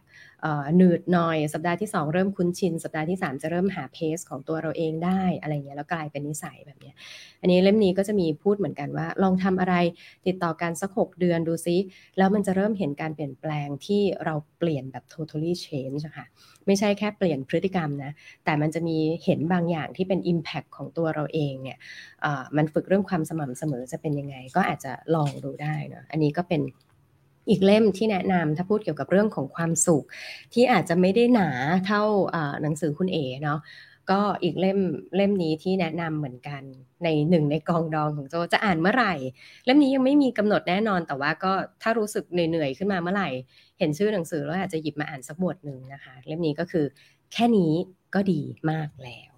[0.77, 6.95] หนืดหน่อย สัปดาห์ที่ 2 เริ่มคุ้นชิน สัปดาห์ที่ 3 จะเริ่มหาเพสของตัวเราเองได้อะไรเงี้ยแล้วกลายเป็นนิสัยแบบเนี้ย
[7.41, 9.75] อันนี้เล่มนี้ก็จะมีพูดเหมือนกันว่า ลองทำอะไร
[10.27, 11.77] ติดต่อกันสัก 6 เดือนดูซิ
[12.17, 16.25] แล้วมันจะเริ่มเห็นการเปลี่ยนแปลงที่เราเปลี่ยนแบบ totally change ค่ะ
[16.65, 18.11] ไม่ใช่แค่เปลี่ยนพฤติกรรมนะ
[18.45, 21.77] แต่มันจะมีเห็นบางอย่างที่เป็น impact ของตัวเราเองเนี่ย
[22.57, 26.61] มันฝึกเรื่องความสม่ำเสมอจะเป็นยังไง ก็อาจจะลองดูได้นะอันนี้ก็เป็น
[27.49, 30.05] อีกเล่มที่แนะนำถ้าพูดเกี่ยวกับเรื่องของความสุข
[30.53, 31.49] ที่อาจจะไม่ได้หนา
[31.85, 32.03] เท่า
[32.61, 33.59] หนังสือคุณเอ๋เนาะ
[34.11, 34.79] ก็อีกเล่ม
[35.15, 36.61] เล่มนี้ที่แนะนำเหมือนกัน
[37.03, 39.13] ในหนึ่งในกองดองของโจจะอ่านเมื่อไหร่
[39.65, 43.29] เล่มนี้ยังไม่มีกำหนดแน่นอนแต่ว่าก็ถ้ารู้สึกเหนื่อยๆขึ้นมาเมื่อไหร่
[43.79, 46.85] เห็นชื่อหนังสือแล้วอาจจะหยิบมาอ่านสักบทหนึ่งนะคะ เล่มนี้ก็คือ
[47.33, 47.73] แค่นี้
[48.15, 49.33] ก็ดีมากแล้ว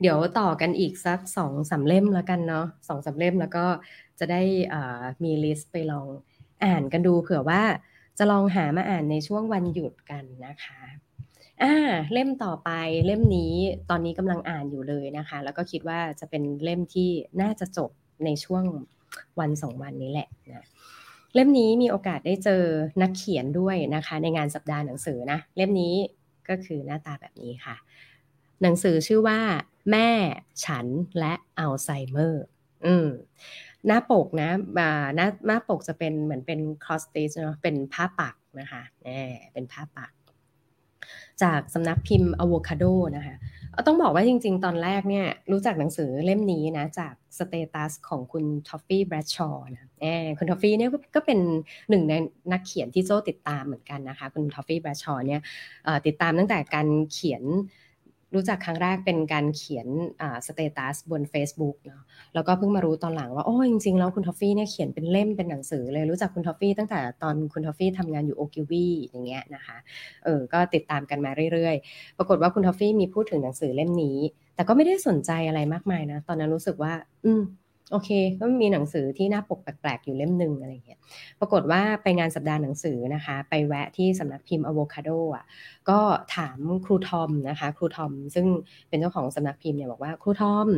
[0.00, 3.66] เดี๋ยวต่อกันอีกสักสองสาเล่มแล้วกันเนาะสองสาเล่มแล้วก็
[4.18, 4.42] จะได้
[5.24, 6.06] มีลิสต์ไปลอง
[6.64, 7.62] อ่านกันดูเผื่อว่า
[8.18, 10.80] จะลองหามาอ่านในช่วงวันหยุดกันนะคะ
[11.62, 11.74] อ่า
[12.12, 12.70] เล่มต่อไป
[13.06, 13.54] เล่มนี้
[13.90, 17.08] ตอนนี้กำลังอ่านอยู่เลยนะคะ แล้วก็คิดว่าจะเป็นเล่มที่
[17.40, 17.90] น่าจะจบ
[18.24, 18.64] ในช่วง
[19.40, 20.64] วันสองวันนี้แหละนะ
[21.34, 22.62] เล่มนี้มีโอกาสได้เจอ
[23.02, 25.94] นักเขียนด้วยนะคะ ในงานสัปดาห์หนังสือนะ เล่มนี้
[26.48, 27.76] ก็คือหน้าตาแบบนี้ค่ะ
[28.62, 29.38] หนังสือชื่อว่า
[29.90, 30.08] แม่
[30.64, 30.86] ฉัน
[31.18, 32.44] และอัลไซเมอร์
[32.86, 33.08] อืม
[33.86, 39.08] หน้าปกนะหน้าหน้าปกจะเป็นเหมือนเป็นคอสติชเนาะเป็นผ้าปักนะคะแหม
[39.52, 40.12] เป็นผ้าปัก
[41.42, 43.36] จากสำนักพิมพ์ Avocado นะคะ
[43.86, 51.38] ต้องบอกว่าจริง ๆ ตอนแรกเนี่ยรู้จักหนังสือเล่มนี้นะจาก status ของคุณทอฟฟี่แบรดชอว์นะแอบคุณทอฟฟี่เนี่ยก็เป็น
[51.90, 52.14] หนึ่งใน
[52.52, 55.40] นักเขียนที่โจ้ติดตามเหมือนกันนะคะ คุณทอฟฟี่แบรดชอว์เนี่ย
[56.06, 57.42] ติดตามตั้งแต่การเขียน
[58.34, 59.88] รู้จักครั้งแรกเป็นการเขียน
[60.46, 62.02] status บน Facebook เนาะ
[62.34, 69.76] แล้วก็เพิ่งมารู้ตอนหลังว่าโอ้จริงๆ แล้วคุณทอฟฟี่เนี่ยเขียนเป็นเล่มเป็นหนังสือเลยรู้จักคุณทอฟฟี่ตั้งแต่ตอนคุณทอฟฟี่ทำงานอยู่โอคิวีอย่างเงี้ยนะคะ
[70.24, 74.18] เออก็ติดตามกันมาเรื่อยๆ ปรากฏว่าคุณทอฟฟี่มีพูดถึงหนังสือเล่มนี้
[74.54, 76.92] แต่ก็ไม่ได้สนใจอะไรมากมายนะ ตอนนั้นรู้สึกว่า
[77.24, 77.42] อืม
[77.92, 81.00] โอเค ก็มีหนังสือที่หน้าปกแปลกๆ อยู่เล่มหนึ่งอะไรเงี้ย
[81.40, 85.44] ปรากฏว่าไปงานสัปดาห์หนังสือนะคะ ไปแวะที่สำนักพิมพ์ Avocado อะ
[85.90, 85.98] ก็
[86.36, 88.46] ถามครูทอมนะคะ ครูทอม ซึ่ง
[88.88, 90.68] เป็นเจ้าของสำนักพิมพ์เนี่ยบอกว่าครูทอม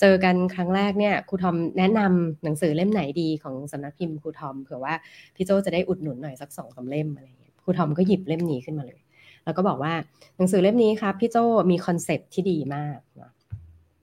[0.00, 4.94] เจอกันครั้งแรกเนี่ย ครูทอมแนะนำหนังสือเล่มไหนดีของสำนักพิมพ์ครูทอมเผื่อว่า
[5.34, 9.00] พี่โจจะได้อุดหนุนหน่อยสักสองสาเล่มอะไรเงี้ย ครูทอมก็หยิบเล่มนี้ขึ้นมาเลย
[9.44, 9.92] แล้วก็บอกว่า
[10.36, 11.36] หนังสือเล่มนี้ครับพี่โจ
[11.70, 13.32] มีคอนเซปที่ดีมากนะ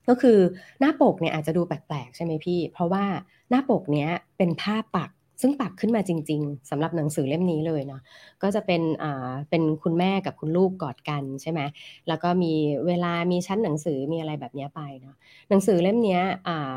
[0.08, 0.38] ก็คือ
[0.80, 3.06] หน้าปกเนี่ยอาจจะดูแปลกๆ ใช่ไหมพี่ เพราะว่า
[3.50, 5.10] หน้าปกเนี้ยเป็นผ้าปัก
[5.42, 8.02] ซึ่งปักขึ้นมาจริง ๆสำหรับหนังสือเล่มนี้เลยเนาะ
[8.44, 11.62] ก็จะเป็นอ่าเป็นคุณแม่กับคุณลูกกอดกันใช่ไหม
[12.08, 12.54] แล้วก็มี
[12.88, 15.16] เวลามีชั้นหนังสือมีอะไรแบบนี้ไปเนาะ
[15.50, 16.76] หนังสือเล่มนี้อ่า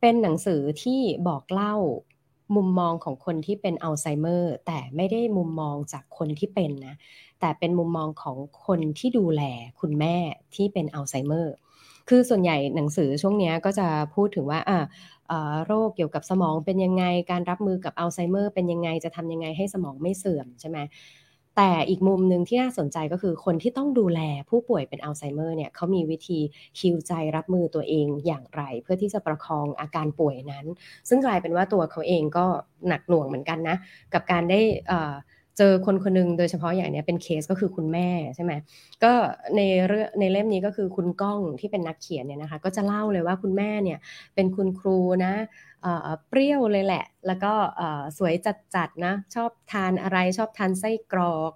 [0.00, 1.74] เป็นหนังสือที่บอกเล่า
[2.56, 6.96] มุมมองของคนที่เป็นอัลไซเมอร์ แต่ไม่ได้มุมมองจากคนที่เป็นนะ
[7.40, 9.42] แต่เป็นมุมมองของคนที่ดูแล
[9.80, 10.16] คุณแม่
[10.54, 11.54] ที่เป็นอัลไซเมอร์
[12.08, 20.78] คือส่วนใหญ่หนังสือช่วงนี้ก็จะพูดถึงว่าอ่าโรคเกี่ยวกับสมองเป็นยังไง การรับมือกับอัลไซเมอร์เป็นยังไง จะทำยังไงให้สมองไม่เสื่อมใช่ไหม
[21.56, 26.38] แต่อีกมุมหนึ่งที่น่าสนใจก็คือคนที่ต้องดูแลผู้ป่วยเป็นอัลไซเมอร์เนี่ยเขามีวิธี
[26.80, 30.66] ฮิวใจรับมือตัวเองอย่างไร เพื่อที่จะประคองอาการป่วยนั้น
[31.08, 32.46] ซึ่งกลายเป็นว่าตัวเขาเองก็
[32.88, 33.76] หนักหน่วงเหมือนกันนะ
[34.14, 34.60] กับการได้
[35.58, 38.52] เจอคนคนนึงโดยเฉพาะอย่างเนี้ยเป็นเคสก็คือคุณแม่ใช่ไหม
[39.04, 39.12] ก็
[39.56, 43.98] ในเรื่องในเล่มนี้ก็คือคุณก้องที่เป็นนักเขียนเนี่ยนะคะ ก็จะเล่าเลยว่าคุณแม่เนี่ย
[44.34, 45.32] เป็นคุณครูนะ
[46.28, 47.52] เปรี้ยวเลยแหละ แล้วก็
[48.18, 48.34] สวย
[48.74, 51.52] จัดๆนะชอบทานอะไรชอบทานไส้กรอก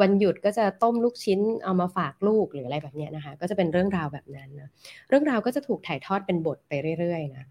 [0.00, 4.68] วันหยุดก็จะต้มลูกชิ้นเอามาฝากลูกหรืออะไรแบบนี้นะคะ ก็จะเป็นเรื่องราวแบบนั้นนะ
[5.08, 7.44] เรื่องราวก็จะถูกถ่ายทอดเป็นบทไปเรื่อยๆนะ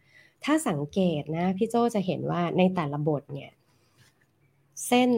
[0.46, 3.52] ถ้าสังเกตนะพี่โจจะเห็นว่าในแต่ละบทเนี่ย
[4.88, 5.12] เส้น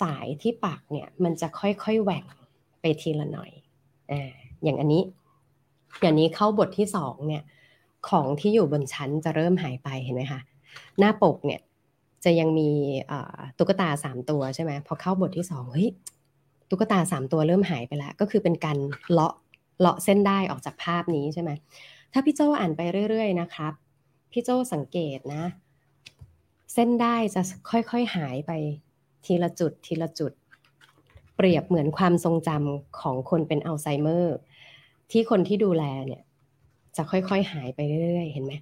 [0.00, 2.24] สายที่ปากเนี่ย มันจะค่อยๆแหว่ง
[2.80, 3.50] ไปทีละหน่อย
[4.10, 4.30] อ่า
[4.62, 5.02] อย่างอันนี้
[6.02, 7.42] อย่างนี้เข้าบทที่สองเนี่ย
[8.08, 10.40] ของที่อยู่บนชั้นจะเริ่มหายไปเห็นไหมคะ
[10.98, 11.60] หน้าปกเนี่ย
[12.24, 12.70] จะยังมี
[13.58, 15.90] ตุ๊กตาสามตัวใช่ไหมพอเข้าบทที่สองเฮ้ย
[16.70, 18.78] ตุ๊กตาสามตัวเริ่มหายไปแล้ว ก็คือเป็นการ
[19.10, 19.34] เลาะ
[19.80, 21.50] เลาะเส้นได้ออกจากภาพนี้ใช่ไหม
[22.12, 23.72] ถ้าพี่โจอ่านไปเรื่อย ๆ นะครับ
[24.32, 25.44] พี่โจสังเกตนะ
[26.74, 28.52] เส้นได้จะค่อยๆหายไป
[29.26, 30.32] ทีละจุดทีละจุด
[31.36, 34.36] เปรียบเหมือนความทรงจำของคนเป็นอัลไซเมอร์
[35.10, 36.22] ที่คนที่ดูแลเนี่ย
[36.96, 38.52] จะค่อยๆหายไปเรื่อยๆ เห็นไหม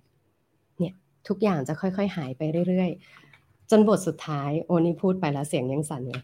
[0.79, 0.95] เนี่ย
[1.29, 6.23] ทุกอย่างจะค่อยๆหายไปเรื่อยๆ จนบทสุดท้ายโอ้นี่พูดไปแล้วเสียงยังสั่นเลย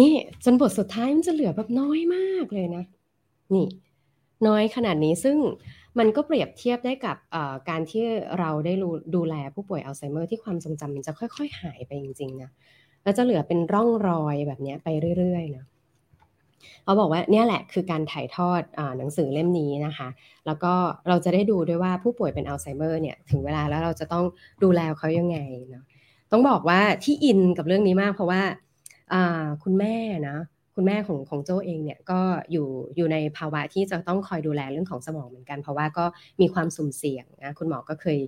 [0.00, 0.12] นี่
[0.44, 2.84] จนบทสุดท้ายมันจะเหลือแบบน้อยมากเลยนะ
[3.54, 3.66] นี่
[4.46, 5.36] น้อยขนาดนี้ซึ่ง
[5.98, 7.16] มันก็เปรียบเทียบได้กับ
[7.68, 8.04] การที่
[8.38, 8.72] เราได้
[9.14, 12.50] ดูแลผู้ป่วยอัลไซเมอร์ที่ความทรงจำมันจะค่อย ๆ หายไปจริงๆนะ
[13.02, 14.88] แล้วจะเหลือเป็นร่องรอยแบบนี้ไป
[15.18, 15.66] เรื่อยๆนะ
[16.84, 20.08] เขาบอกว่าเนี่ยแหละคือการถ่ายทอดอหนังสือเล่มนี้นะคะ
[20.46, 20.72] แล้วก็
[21.08, 24.24] เราจะได้ดูด้วยว่าผู้ป่วยเป็นอัลไซเมอร์เนี่ยถึงเวลาแล้วเราจะต้อง
[24.62, 25.38] ดูแลเขายังไง
[25.70, 25.84] เนาะ
[26.32, 28.42] ต้องบอกว่าที่อินกับเรื่องนี้มากเพราะว่า
[29.62, 29.96] คุณแม่
[30.28, 30.36] นะ
[30.76, 32.20] คุณแม่ของของโจเองเนี่ยก็
[32.52, 36.04] อยู่อยู่ในภาวะที่จะต้องคอยดูแลเรื่องของสมองเหมือนกัน เพราะว่าก็
[36.40, 38.18] มีความสุ่มเสี่ยงนะคุณหมอก็เคย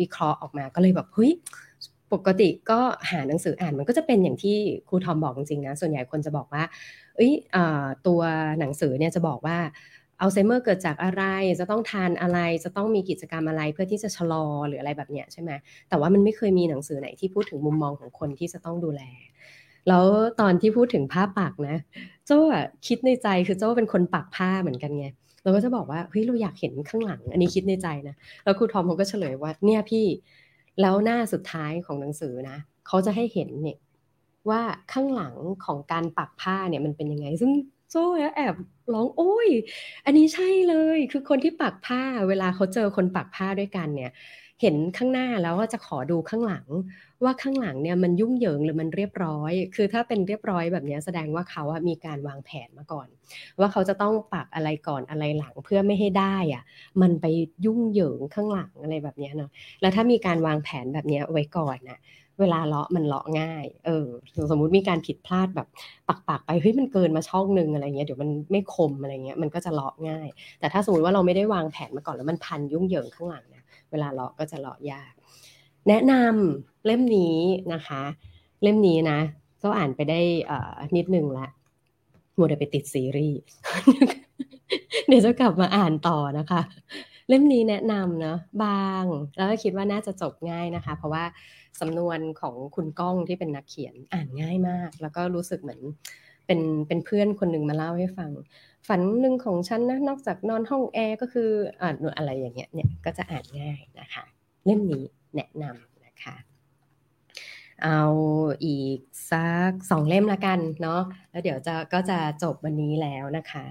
[0.00, 1.32] วิเคราะห์ออกมาก็เลยแบบเฮ้ย
[2.12, 4.56] ปกติก็หาหนังสืออ่านมันก็จะเป็นอย่างที่
[4.88, 6.62] ครูทอมบอกจริงๆนะ ส่วนใหญ่คนจะบอกว่า
[7.16, 7.32] เอ้ย
[8.06, 8.20] ตัว
[8.60, 9.58] หนังสือเนี่ยจะบอกว่า
[10.20, 11.22] อัลไซเมอร์เกิดจากอะไร
[11.60, 15.50] จะต้องทานอะไร จะต้องมีกิจกรรมอะไรเพื่อที่จะชะลอหรืออะไรแบบเนี้ยใช่ไหม
[15.88, 19.02] แต่ว่ามันไม่เคยมีหนังสือไหนที่พูดถึงมุมมองของคนที่จะต้องดูแล
[19.88, 20.04] แล้ว
[20.40, 21.76] ตอนที่พูดถึงผ้าปักนะ
[22.26, 22.38] โจ้
[22.86, 25.06] คิดในใจคือโจ้เป็นคนปักผ้าเหมือนกันไง
[25.42, 30.04] เราก็จะบอกว่าเฮ้ยเราอยากเห็นข้างหลัง อันนี้คิดในใจนะ แล้วครูทอมเขาก็เฉลยว่าเนี่ยพี่
[30.80, 33.78] แล้วหน้าสุดท้ายของหนังสือนะเขาจะให้เห็นเนี่ย
[34.50, 34.60] ว่า
[34.92, 37.52] ข้างหลังของการปักผ้าเนี่ยมันเป็นยังไง ซึ่ง
[37.90, 38.04] โซ่
[38.36, 38.54] แอบ
[38.94, 39.48] ร้องโอ้ย
[40.04, 44.12] อันนี้ใช่เลย คือคนที่ปักผ้า เวลาเขาเจอคนปักผ้าด้วยกันเนี่ย
[44.62, 46.66] เห็นข้างหน้าแล้วก็จะขอดูข้างหลัง
[47.24, 53.08] ว่าข้างหลังเนี่ยมันยุ่งเหยิงหรือมันเรียบร้อย คือถ้าเป็นเรียบร้อยแบบนี้แสดงว่าเขาอะมีการวางแผนมาก่อน
[53.58, 56.62] ว่าเขาจะต้องปักอะไรก่อนอะไรหลังเพื่อไม่ให้ได้อะ
[57.02, 57.26] มันไป
[57.66, 61.98] ยุ่งเหยิงข้างหลังอะไรแบบนี้เนาะแล้วถ้ามีการวางแผนแบบนี้ไว้ก่อนนะ
[62.40, 64.06] เวลาเลาะมันเลาะง่าย เออ
[64.50, 65.68] สมมุติมีการผิดพลาดแบบ
[66.08, 70.28] ปักปากไป เฮ้ย มันเกินมาช่องหนึ่งอะไรเงี้ย เดี๋ยวมันไม่คมอะไรเงี้ย มันก็จะเลาะง่าย
[70.60, 73.57] แต่ถ้าสมมติว่าเราไม่ได้วางแผนมาก่อนแล้วมันพันยุ่งเหยิงข้างหลังนี่ย
[73.90, 75.12] เวลาเลาะก็จะเลาะยาก
[75.88, 77.38] แนะนำเล่มนี้
[77.74, 78.02] นะคะ
[78.62, 79.18] เล่มนี้นะ
[79.62, 80.20] ก็อ่านไปได้
[80.96, 81.46] นิดนึงละ
[82.38, 83.38] มัวแต่ไปติดซีรีส์
[85.08, 86.60] เดี๋ยวจะกลับมาอ่านต่อนะคะ
[87.28, 89.04] เล่มนี้แนะนำเนาะบาง
[89.36, 91.24] แล้วก็คิดว่าน่าจะจบง่ายนะคะ เพราะว่า
[91.80, 95.80] สำนวนของคุณก้องที่เป็นนักเขียนอ่านง่ายมาก แล้วก็รู้สึกเหมือน
[96.46, 98.30] เป็นเป็นเพื่อนคนหนึ่งมาเล่าให้ฟัง
[98.86, 101.50] ฝันหนึ่งของฉันนะนอกจากนอนห้องแอร์ก็คือ
[101.82, 104.24] อ่านอะไรอย่างเงี้ยเนี่ยก็จะอ่านง่ายนะคะ
[104.64, 106.36] เล่มนี้แนะนำนะคะ
[107.82, 108.00] เอา
[108.64, 108.98] อีก
[109.30, 113.64] สักสองเล่มละกันเนาะแล้วเดี๋ยวจะก็จะจบวันนี้แล้วนะคะ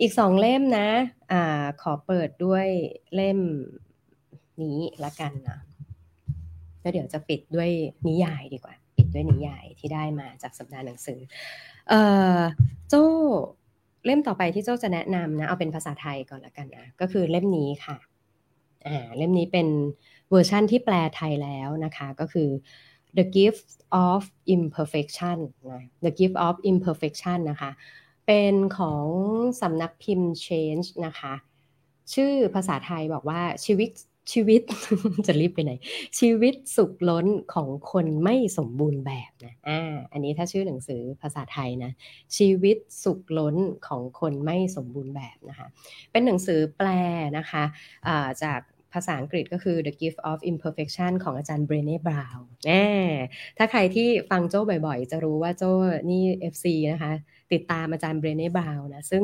[0.00, 0.88] อีกสองเล่มนะ
[1.32, 2.66] อ่าขอเปิดด้วย
[3.14, 3.38] เล่ม
[4.62, 5.58] นี้ละกันนะ
[6.80, 7.70] แล้วเดี๋ยวจะปิดด้วย
[8.06, 11.18] นิยายดีกว่า ปิดด้วยนิยายที่ได้มาจากสัปดาห์หนังสือ
[11.88, 12.02] เอ่
[12.38, 12.40] อ
[12.88, 12.94] โจ้
[14.08, 17.96] เล่มต่อไปที่โจ้จะแนะนำนะเอาเป็นภาษาไทยก่อนละกันนะก็คือเล่มนี้ค่ะ
[18.86, 19.68] อ่าเล่มนี้เป็น
[20.30, 22.48] เวอร์ชั่นที่แปลไทยแล้วนะคะก็คือ
[23.16, 23.70] The Gift
[24.08, 24.22] of
[24.54, 25.38] Imperfection
[25.70, 27.70] นะ The Gift of Imperfection นะคะ
[28.26, 29.06] เป็นของ
[29.60, 31.34] สำนักพิมพ์ Change นะคะ
[32.14, 33.90] ชื่อภาษาไทยบอกว่าชีวิต
[34.32, 34.60] ชีวิต
[35.26, 35.72] จะรีบไปไหน
[36.18, 41.92] ชีวิตสุขล้นของคนไม่สมบูรณ์แบบนะอ่าอันนี้ถ้าชื่อหนังสือภาษาไทยนะ
[42.36, 45.66] ชีวิตสุขล้นของคนไม่สมบูรณ์แบบนะคะ
[46.12, 46.88] เป็นหนังสือแปล
[47.38, 47.64] นะคะ
[48.26, 48.60] จาก
[48.94, 52.86] ภาษาอังกฤษก็คือ The Gift of Imperfection ของอาจารย์เบรเน่บราวน์เนอะ
[53.58, 55.70] ถ้าใครที่ฟังโจ้บ่อยๆ จะรู้ว่าโจ้
[56.10, 57.12] นี่ FC นะคะ
[57.52, 59.22] ติดตามอาจารย์เบรเน่บราวน์นะซึ่ง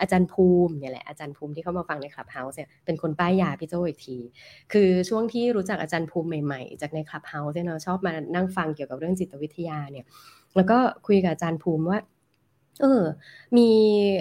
[0.00, 4.16] อาจารย์ภูมิเนี่ยแหละอาจารย์ภูมิที่เข้ามาฟังใน Clubhouse เนี่ยเป็นคนป้ายยาพี่โจ้อีกที
[4.72, 10.06] คือช่วงที่รู้จักอาจารย์ภูมิใหม่ๆ จากใน Clubhouse เนี่ยเนาะชอบมานั่งฟังเกี่ยวกับเรื่องจิตวิทยาเนี่ย
[10.56, 12.00] แล้วก็คุยกับอาจารย์ภูมิว่า
[12.82, 13.04] เออ
[13.56, 13.70] มี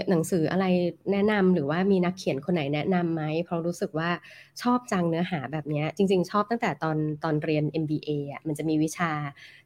[0.09, 0.65] หนังสืออะไร
[1.11, 4.09] แนะนำหรือว่ามีนักเขียนคนไหนแนะนำไหม เพราะรู้สึกว่า
[4.61, 9.11] ชอบจังเนื้อหาแบบนี้ จริง ๆ ชอบตั้งแต่ตอนตอนเรียน MBA อะ มันจะมีวิชา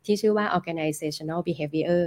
[0.05, 2.05] ที่ชื่อว่า organizational behavior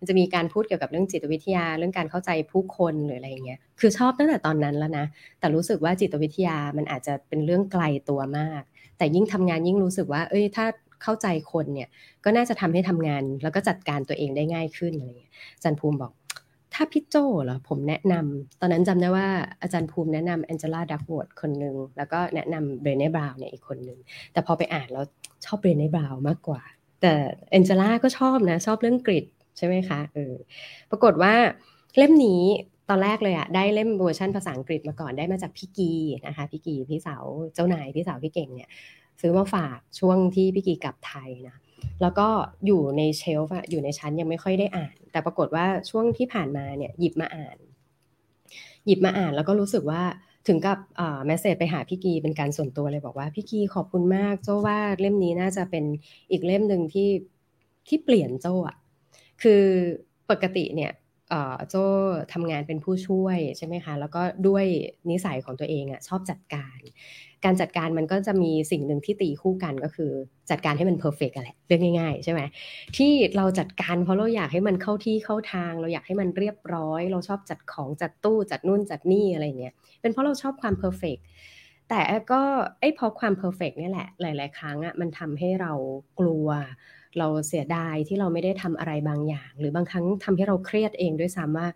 [0.00, 5.06] มันจะมีการพูดเกี่ยวกับเรื่องจิตวิทยาเรื่องการเข้าใจผู้คนหรืออะไรเงี้ยคือชอบตั้งแต่ตอนนั้นแล้วนะ
[5.38, 8.62] แต่รู้สึกว่าจิตวิทยามันอาจจะเป็นเรื่องไกลตัวมาก
[8.98, 10.66] แต่ยิ่งทำงานยิ่งรู้สึกว่า เอ้ยถ้า
[11.02, 11.88] เข้าใจคนเนี่ย
[12.24, 15.32] ก็น่าจะทำให้ทำงาน แล้วก็จัดการตัวเองได้ง่ายขึ้นอะไรเงี้ย
[15.62, 16.12] จันภูมิบอก
[16.74, 19.28] ถ้าพี่โจเหรอผมแนะนำตอนนั้นจำได้ว่า
[19.62, 23.98] อาจารย์ภูมิแนะนำแองเจล่าดักวอร์ดคนหนึ่งแล้วก็แนะนำเบรเน่บราวน์เนี่ยอีกคนหนึ่ง
[24.32, 25.04] แต่พอไปอ่านแล้ว
[25.44, 26.62] ชอบเบรเน่บราวน์มากกว่า
[27.00, 27.12] แต่
[27.50, 29.24] แองเจล่าก็ชอบนะ ชอบเรื่องกริด
[29.56, 30.34] ใช่ไหมคะเออ
[30.90, 31.34] ปรากฏว่า
[31.96, 32.42] เล่มนี้
[32.88, 35.92] ตอนแรกเลยอะได้เล่มเวอร์ชันภาษาอังกฤษมาก่อนได้มาจากพี่กี
[36.26, 38.70] นะคะพี่กีพี่สาวเจ้านายพี่สาวพี่เก่งเนี่ย
[39.20, 41.56] ซื้อมาฝากช่วงที่พี่กีกลับไทยนะ
[42.02, 42.28] แล้วก็
[42.66, 47.56] อยู่ในเชลฟ์อยู่ในชั้นยังไม่ค่อยได้อ่าน แต่ปรากฏว่าช่วงที่ผ่านมาเนี่ยหยิบมาอ่าน
[48.86, 50.02] หยิบมาอ่านแล้วก็รู้สึกว่า
[50.48, 55.84] ถึงกับอ่าแมสเซจไปหาพี่กีเป็นการส่วนตัวเลยบอกว่าพี่กีขอบคุณมากโจ้ว่าเล่มนี้น่าจะเป็น
[56.30, 57.08] อีกเล่มหนึ่งที่
[57.88, 58.76] ที่เปลี่ยนโจ้อะ
[59.42, 59.62] คือ
[60.30, 60.92] ปกติเนี่ย
[61.70, 61.84] โจ้
[62.32, 64.64] ทำงานเป็นผู้ช่วยใช่ไหมคะ แล้วก็ด้วย
[65.10, 66.78] นิสัยของตัวเองอะชอบจัดการ
[67.44, 70.10] การจัดการมันก็จะมีสิ่งหนึ่งที่ตีคู่กันก็คือ
[70.50, 72.40] จัดการให้มัน perfect อะไรเรื่องง่ายๆ ใช่ไหม
[72.96, 81.24] ที่เราจัดการเพราะเราอยากให้มันเข้าที่เข้าทาง เราอยากให้มันเรียบร้อย เราชอบจัดของจัดตู้จัดนู่นจัดนี่อะไรเงี้ยเป็นเพราะเราชอบความ perfect
[81.88, 82.00] แต่
[82.32, 82.42] ก็
[82.80, 85.72] ไอ้พอความ perfect นี่แหละหลาย ๆ ครั้งอะ่ะมันทำให้เรา
[86.20, 86.48] กลัว
[87.18, 91.68] เราเสียดายที่เราไม่ได้ทำอะไรบางอย่าง หรือบางครั้งทำให้เราเครียดเองด้วยซ้ำว่า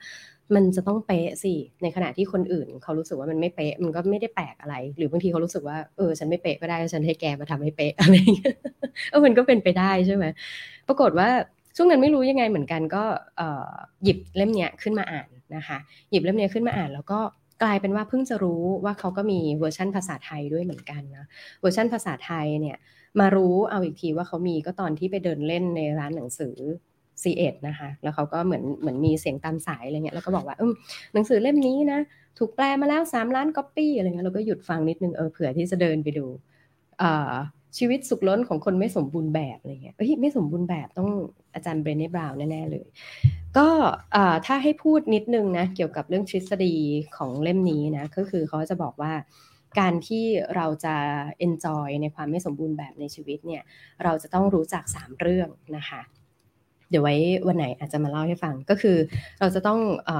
[0.54, 8.14] มันจะต้องเป๊ะสิในขณะที่คนอื่น เขารู้สึกว่ามันไม่เป๊ะมันก็ไม่ได้แปลกอะไร หรือบางทีเขารู้สึกว่าเออฉันไม่เป๊ะก็ได้ฉันให้แกมาทำให้เป๊ะอะไร
[9.10, 10.24] เออมันก็เป็นไปได้ใช่ไหม
[10.88, 11.28] ปรากฏว่า
[11.76, 13.04] ช่วงนั้นไม่รู้ยังไงเหมือนกันก็
[14.04, 15.78] หยิบเล่มเนี้ยขึ้นมาอ่านนะคะ
[16.10, 17.20] หยิบเล่มเนี้ยขึ้นมาอ่านแล้วก็
[17.62, 21.26] กลายเป็นว่าเพิ่งจะรู้ว่าเขาก็มีเวอร์ชันภาษาไทยด้วยเหมือนกันนะ
[21.60, 22.76] เวอร์ชันภาษาไทยเนี่ย
[23.20, 26.54] มารู้เอาอีกทีว่าเขามีก็ตอนที่ไปเดินเล่นในร้านหนังสือ
[27.22, 30.72] C1 นะคะ แล้วเขาก็เหมือนเหมือนมีเสียงตามสายอะไรเงี้ย แล้วก็บอกว่าอืม
[31.14, 32.00] หนังสือเล่มนี้นะ
[32.38, 36.26] ถูกแปลมาแล้วสามล้านก๊อปปี้อะไรเงี้ย เราก็หยุดฟังนิดนึงเออเผื่อที่จะเดินไปดู
[37.78, 41.10] ชีวิตสุขล้นของคนไม่สมบูรณ์แบบอะไรเงี้ยเฮ้ยไม่สมบูรณ์แบบต้อง
[41.54, 42.86] อาจารย์เบรเน่บราวน์แน่ๆเลย
[43.56, 43.68] ก็
[44.46, 46.74] ถ้าให้พูดนิดนึงนะเกี่ยวกับเรื่องทฤษฎี
[47.16, 49.12] ของเล่มนี้นะก็คือเขาจะบอกว่า
[49.78, 50.24] การที่
[50.56, 50.94] เราจะ
[51.46, 53.62] enjoy ในความไม่สมบูรณ์แบบในชีวิตเนี่ย
[54.04, 56.02] เราจะต้องรู้จัก 3 เรื่องนะคะ
[56.90, 58.96] เดี๋ยวไว้วันไหนอาจจะมาเล่าให้ฟัง ก็คือ
[59.40, 60.10] เราจะต้องอ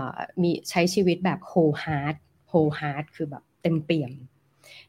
[0.43, 2.17] มีใช้ชีวิตแบบ whole heart
[2.51, 4.13] whole heart คือแบบเต็มเปี่ยม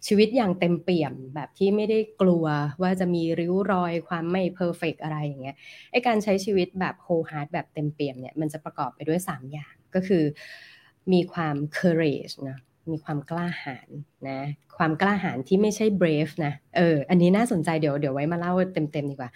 [0.08, 2.46] ชีวิตอย่างเต็มเปี่ยมแบบที่ไม่ได้กลัว
[2.82, 5.56] ว่าจะมีริ้วรอยความไม่เพอร์เฟกอะไรอย่างเงี้ย
[5.92, 10.24] ไอการใช้ชีวิตแบบ whole heart แบบเต็มเปี่ยมเนี่ยมันจะประกอบไปด้วย 3 อย่างก็คือ
[11.14, 12.60] มีความ courage นะ
[12.92, 13.90] มีความกล้าหาญ
[14.30, 14.42] นะ
[14.78, 19.32] ความกล้าหาญที่ไม่ใช่ brave นะเอออันนี้น่าสนใจเดี๋ยวเดี๋ยวไว้มาเล่าเต็มๆดีกว่า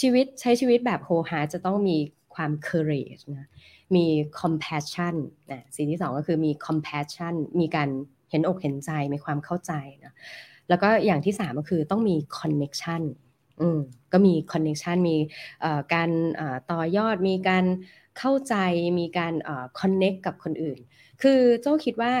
[0.00, 1.96] ชีวิตใช้ชีวิตแบบโฮฮาจะต้องมี
[2.34, 3.48] ความ courage นะ
[3.96, 4.06] มี
[4.40, 5.14] compassion
[5.52, 7.88] นะสิ่งที่สองก็คือมี compassion มีการ
[8.30, 9.72] เห็นอกเห็นใจมีความเข้าใจ
[10.04, 10.14] นะ
[10.68, 13.02] แล้วก็อย่างที่สามก็คือต้องมี connection
[13.60, 13.80] อืม
[14.12, 15.16] ก็มี connection มี
[15.94, 16.10] การ
[16.72, 17.64] ต่อยอดมีการ
[18.18, 18.54] เข้าใจ
[18.98, 19.34] มีการ
[19.80, 20.78] connect กับคนอื่น
[21.22, 22.14] คือเจ้าคิดว่า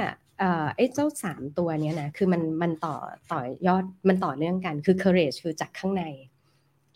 [0.76, 2.96] ไอ้เจ้าสามตัวนี้นะคือมันมันต่อ
[3.32, 6.04] ต่อยอดมันต่อเนื่องกันคือ courage คือจากข้างใน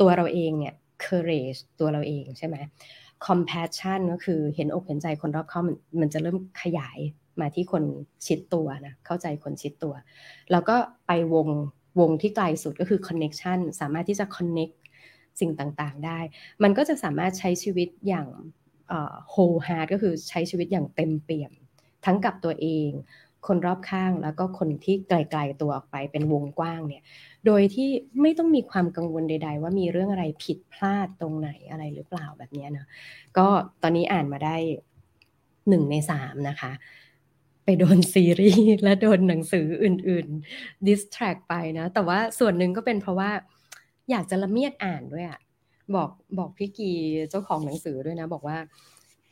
[0.00, 2.56] ตัวเราเองเนี่ย courage ตัวเราเองใช่ไหม
[3.26, 6.98] compassion ก็คือเห็นอกเห็นใจคนรอบข้างมันมันจะเริ่มขยาย
[7.40, 7.84] มาที่คน
[8.26, 9.94] ชิดตัวนะเข้าใจคนชิดตัว
[10.50, 10.76] แล้วก็
[11.06, 11.48] ไปวง
[12.00, 14.76] วงที่ไกลสุดก็คือ connection สามารถที่จะ connect
[15.40, 16.18] สิ่งต่างๆได้
[16.62, 18.28] มันก็จะสามารถใช้ชีวิตอย่าง
[19.32, 21.52] whole heart ก็คือใช้ชีวิตอย่างเต็มเปี่ยม
[22.04, 22.90] ทั้งกับตัวเอง
[23.46, 27.02] คนรอบข้างแล้วก็คนที่ไกลๆตัวออกไปเป็นวงกว้างเนี่ย
[27.46, 27.88] โดยที่
[28.22, 32.86] ไม่ต้องมีความกังวลใด ๆ ว่ามีเรื่องอะไรผิดพลาดตรงไหนอะไรหรือเปล่าแบบนี้นะ
[33.38, 33.46] ก็
[33.82, 34.56] ตอนนี้อ่านมาได้
[35.68, 36.72] หนึ่งในสามนะคะ
[37.64, 43.30] ไปโดนซีรีส์และโดนหนังสืออื่นๆดิสแทรกไปนะ แต่ว่าส่วนหนึ่งก็เป็นเพราะว่า
[44.10, 45.40] อยากจะละเมียดอ่านด้วยอะ
[45.94, 46.90] บอกบอกพี่กี
[47.30, 48.58] เจ้าของหนังสือด้วยนะ บอกว่า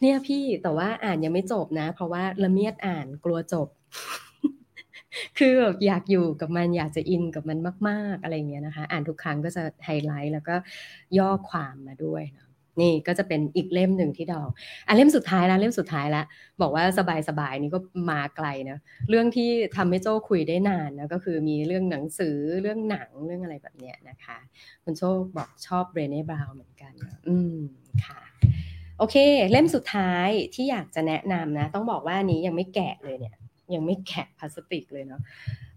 [0.01, 3.69] เนี่ยพี่แต่ว่าอ่านยังไม่จบนะ เพราะว่าละเมียดอ่านกลัวจบ
[5.39, 10.57] คือแบบอยากอยู่กับมันอยากจะอินกับมันมาก ๆ อะไรเงี้ยนะคะ อ่านทุกครั้งก็จะไฮไลท์แล้วก็
[11.19, 12.47] ย่อความมาด้วยนะ
[12.81, 14.51] นี่ก็จะเป็นอีกเล่มหนึ่งที่ดอก
[14.87, 16.25] อะเล่มสุดท้ายแล้วเล่มสุดท้ายแล้ว
[16.61, 16.85] บอกว่า
[17.29, 17.79] สบายๆนี่ก็
[18.11, 18.79] มาไกลนะ
[19.09, 24.39] เรื่องที่ทำให้โจ้คุยได้นานนะก็คือมีเรื่องหนังสือเรื่องหนังเรื่องอะไรแบบเนี้ยนะคะ
[24.85, 26.93] คุณโชคบอกชอบเรเน่บราวเหมือนกัน
[27.29, 27.59] อืม
[28.05, 28.21] ค่ะ
[28.99, 29.17] โอเค
[29.51, 33.37] เล่มสุดท้ายที่อยากจะแนะนำนะ ต้องบอกว่านี้ยังไม่แกะเลยเนี่ย
[33.75, 35.21] ยังไม่แกะพลาสติกเลยเนาะ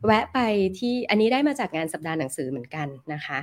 [0.05, 0.39] แวะไป
[0.79, 3.39] ที่อันนี้ได้มาจากงานสัปดาห์หนังสือเหมือนกันนะคะ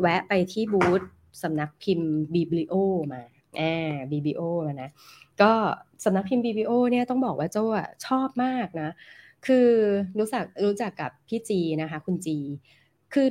[0.00, 1.02] แวะไปที่บูธ
[1.42, 2.74] สำนักพิมพ์บิบลิโอ
[3.12, 3.22] มา
[3.56, 3.60] แอ
[3.94, 4.90] บบิบิโอมานะ
[5.42, 5.52] ก็
[6.04, 7.64] สำนักพิมพ์บิบิโอเนี่ยต้องบอกว่าโจ้
[8.06, 8.90] ชอบมากนะ
[9.46, 9.68] คือ
[10.18, 12.38] รู้จักรู้จักกับพี่จีนะคะ คุณจี
[13.12, 13.28] คือ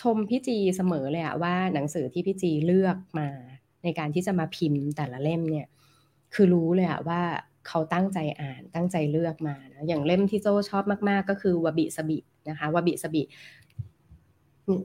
[0.00, 3.28] ชมพี่จีเสมอเลยอะว่าหนังสือที่พี่จีเลือกมา
[3.84, 5.66] ในการที่จะมาพิมพ์แต่ละเล่มเนี่ย
[6.34, 7.22] คือรู้เลยอะว่า
[7.68, 13.22] เขาตั้งใจอ่านตั้งใจเลือกมานะอย่างเล่มที่โจ้ชอบมากๆ ก็คือวบิสบินะคะวบิสบิ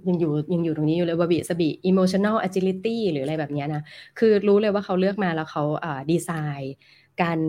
[0.08, 3.82] ยังอยู่ยังอยู่ตรงนี้อยู่เลยวบิสบิ emotional agility หรืออะไรแบบนี้นะ
[4.20, 5.64] คือรู้เลยว่าเขาเลือกมาแล้วเขา
[6.12, 6.76] ดีไซน์
[7.22, 7.40] การ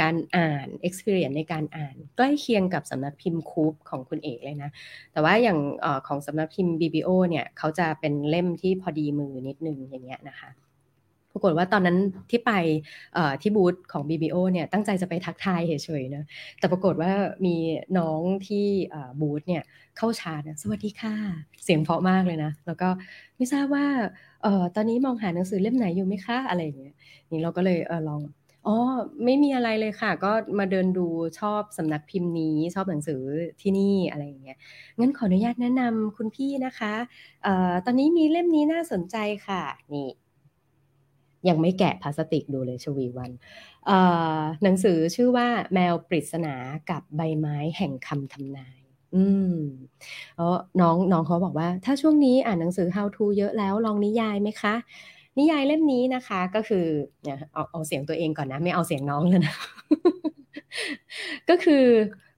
[0.00, 4.70] การอ่าน experience ในการอ่าน ใกล้เคียงกับสำนักพิมพ์คูปของคุณเอกเลยนะ
[5.12, 10.50] แต่ว่าอย่างอของสำนักพิมพ์ BBO เนี่ยเขาจะเป็นเล่มที่พอดีมือนิดนึงอย่างเงี้ยนะคะ
[11.34, 11.96] ปรากฏว่าตอนนั้น
[12.30, 12.52] ที่ไป
[13.42, 16.24] ที่บูธของ BBO เนี่ยตั้งใจจะไปทักทายเฉยๆนะ
[16.58, 17.12] แต่ปรากฏว่า
[17.46, 17.56] มี
[17.98, 18.66] น้องที่
[19.20, 19.62] บูธเนี่ย
[19.96, 21.14] เข้าชาร์สวัสดีค่ะ
[21.64, 22.88] เสียงเพราะมากเลยนะ แล้วก็
[23.36, 23.86] ไม่ทราบว่า
[24.44, 26.94] ออตอนนี้มองหาหนังสือเล่มไหนอยู่ไหมคะอะไรอย่างเงี้ย
[27.30, 28.22] นี่เราก็เลยเออลอง
[28.66, 28.76] อ๋อ
[29.24, 31.06] ไม่มีอะไรเลยค่ะ ก็มาเดินดู
[31.40, 33.20] ชอบสำนักพิมพ์นี้ชอบหนังสือ
[33.60, 34.58] ที่นี่อะไรอย่างเงี้ย
[34.98, 36.94] งั้นขออนุญาตแนะนำคุณพี่นะคะ
[37.46, 39.16] ออตอนนี้มีเล่มนี้น่าสนใจ
[39.46, 39.62] ค่ะ
[39.94, 40.08] นี่
[41.48, 43.30] ยังไม่แกะพลาสติกดูเลยชวีวัน
[44.62, 46.54] หนังสือชื่อว่าแมวปริศนา
[46.90, 48.78] กับใบไม้แห่งคำทำนาย
[49.14, 49.24] อื
[49.56, 49.58] ม
[50.36, 54.74] เออน้องน้องเขาบอกว่า ถ้าช่วงนี้อ่านหนังสือ how to เยอะแล้วลองนิยายไหมคะ
[55.38, 56.84] นิยายเล่มนี้นะคะก็คือ
[57.22, 59.54] เนี่ยเอาเอาเสียงตัวเองก่อนนะ ไม่เอาเสียงน้องเลยนะ
[61.48, 61.84] ก็คือ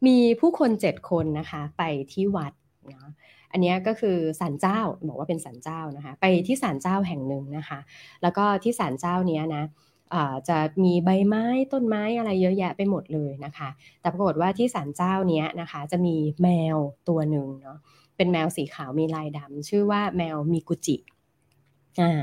[0.06, 1.82] มีผู้คนเจ็ดคนนะคะ ไป
[2.12, 2.52] ที่วัด
[2.90, 3.08] เนาะ
[3.56, 7.78] อันนี้ก็คือศาลเจ้าบอกว่าเป็นศาลเจ้านะคะ ไปที่ศาลเจ้าแห่งหนึ่งนะคะ
[8.22, 9.64] แล้วก็ที่ศาลเจ้านี้นะ
[10.48, 13.68] จะมีใบไม้ต้นไม้อะไรเยอะแยะไปหมดเลยนะคะ
[14.00, 16.76] แต่ปรากฏว่าที่ศาลเจ้านี้นะคะ จะมีแมว
[17.08, 17.78] ตัวหนึ่งเนาะ
[18.16, 20.96] เป็นแมวสีขาวมีลายดำชื่อว่าแมวมีกุจิ
[22.00, 22.22] อ่า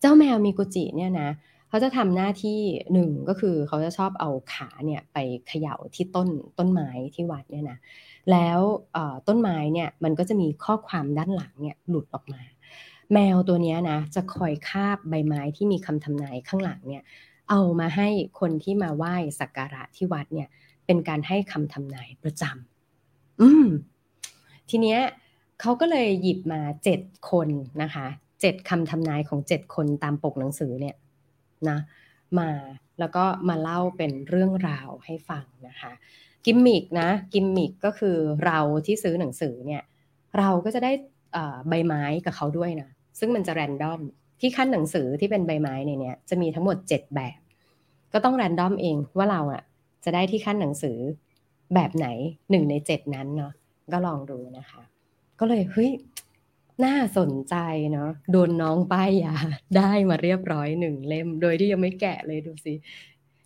[0.00, 1.30] เจ้าแมวมีกุจิเนี่ยนะ
[1.68, 2.60] เขาจะทำหน้าที่
[2.92, 5.18] หนึ่งก็คือเขาจะชอบเอาขาเนี่ยไป
[5.48, 6.28] เขย่าที่ต้น
[6.58, 7.78] ต้นไม้ที่วัดเนี่ยนะ
[8.32, 8.58] แล้ว
[9.28, 12.42] ต้นไม้เนี่ยมันก็จะมีข้อความด้านหลังเนี่ยหลุดออกมา
[13.12, 17.02] แมวตัวนี้นะจะคอยคาบใบไม้ที่มีคำทำนายข้างหลังเนี่ย
[17.50, 18.08] เอามาให้
[18.40, 20.48] คนที่มาไหว้สักการะที่วัดเนี่ย
[20.86, 23.66] เป็นการให้คำทำนายประจำอืม
[24.68, 25.00] ทีเนี้ย
[25.60, 27.00] เขาก็เลยหยิบมาเจ็ด
[27.30, 27.48] คน
[27.82, 28.06] นะคะ
[28.40, 30.96] เจ็ดคำทำนายของเจ็ดคนตามปกหนังสือเนี่ย
[31.68, 31.78] นะ
[32.38, 32.50] มา
[32.98, 35.92] แล้วก็มาเล่าเป็นเรื่องราวให้ฟังนะคะ
[36.44, 39.82] กิมมิกนะกิมมิกก็คือเราที่ซื้อหนังสือเนี่ย
[40.38, 40.92] เราก็จะได้
[41.68, 44.00] ใบไม้กับเขาด้วยนะซึ่งมันจะแรนดอม
[44.40, 47.38] ที่ขั้นหนังสือที่เป็นใบไม้ในเนี้ยจะมีทั้งหมด 7 แบบ
[48.12, 49.62] ก็ต้องแรนดอมเองว่าเราอะ
[50.04, 50.98] จะได้ที่ขั้นหนังสือ
[51.74, 52.08] แบบไหน
[52.50, 53.52] หนึ่งในเจ็ดนั้นเนาะ
[53.92, 54.82] ก็ลองดูนะคะ
[55.38, 55.90] ก็เลยเฮ้ย
[56.84, 57.56] น่าสนใจ
[57.92, 59.34] เนาะโดนน้องป้ายยา
[59.76, 62.74] ได้มาเรียบร้อยหนึ่งเล่ม โดยที่ยังไม่แกะเลยดูสิ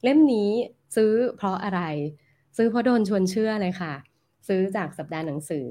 [0.03, 0.51] เล่มนี้
[0.97, 1.80] ซื้อเพราะอะไร
[2.57, 3.95] ซื้อเพราะโดนชวนเชื่อเลยค่ะ
[4.49, 5.68] ซื้อจากสัปดาห์หนังสือ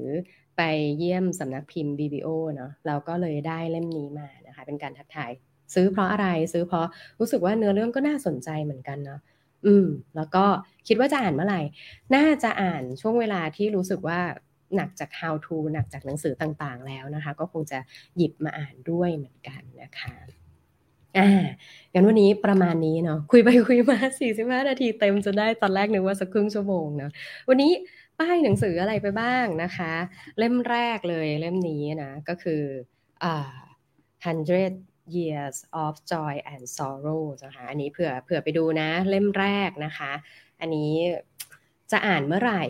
[0.56, 0.62] ไป
[0.98, 5.30] เยี่ยมสำนักพิมพ์ BBO เนาะเราก็เลยได้เล่มนี้มานะคะ เป็นการทักทาย
[5.74, 6.88] ซื้อเพราะอะไรซื้อเพราะ
[7.18, 9.20] รู้สึกว่าเนื้อเรื่องก็น่าสนใจเหมือนกันเนาะ
[9.66, 9.86] อืม
[10.16, 10.44] แล้วก็
[10.88, 11.60] คิดว่าจะอ่านเมื่อไหร่
[12.14, 14.20] น่าจะอ่านช่วงเวลาที่รู้สึกว่า
[14.76, 17.78] หนักจาก how to หนักจากหนังสือต่างๆ แล้วนะคะ ก็คงจะ
[18.16, 20.14] หยิบมาอ่านด้วยเหมือนกันนะคะ
[21.18, 21.44] อ่า
[21.92, 23.98] งั้นวันนี้ประมาณนี้เนาะคุยไปคุยมา
[24.34, 27.10] 45 นาทีเต็มจนได้ตอนแรกนึกว่าสักครึ่งชั่วโมงเนาะ
[27.48, 27.72] วันนี้
[28.18, 29.92] ป้ายหนังสืออะไรไปบ้างนะคะ
[30.38, 32.62] เล่มแรกเลยเล่มนี้นะ ก็คือ
[33.24, 33.56] อ่า
[34.24, 40.12] 100 years of joy and sorrow นะคะอันนี้เผื่อเผื่อไปดูนะเล่มแรกนะคะ
[40.60, 40.92] อันนี้
[41.90, 42.64] จะอ่านเมื่อไหร่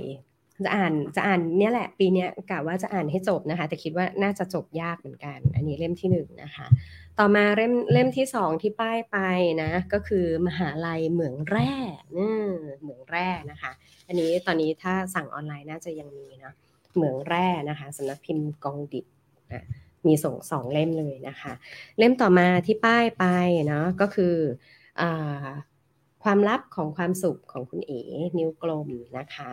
[0.64, 6.66] จะอ่านจะอ่านเนี่ยแหละ ปีนี้กะว่าจะอ่านให้จบนะคะ แต่คิดว่าน่าจะจบยากเหมือนกัน อันนี้เล่มที่หนึ่งนะคะ
[7.18, 9.18] ต่อมาเล่มเล่มที่สองที่ป้ายไป
[9.62, 11.72] นะ ก็คือมหาลัยเหมืองแร่
[12.16, 12.32] นี่
[12.82, 13.72] เหมืองแร่นะคะ
[14.09, 16.55] อันนี้ตอนนี้ถ้าสั่งออนไลน์น่าจะยังมีนะ
[16.94, 19.07] เหมืองแร่นะคะสำนักพิมพ์กองดิบ
[19.52, 19.64] นะ
[20.07, 21.52] มีส่งสองเล่มเลยนะคะ
[21.98, 23.24] เล่มต่อมาที่ป้ายไป
[23.66, 24.34] เนาะก็คือ
[25.00, 25.02] อ
[26.24, 28.00] ความลับของความสุขของคุณเอ๋
[28.38, 28.88] นิ้วกลม
[29.18, 29.50] นะคะ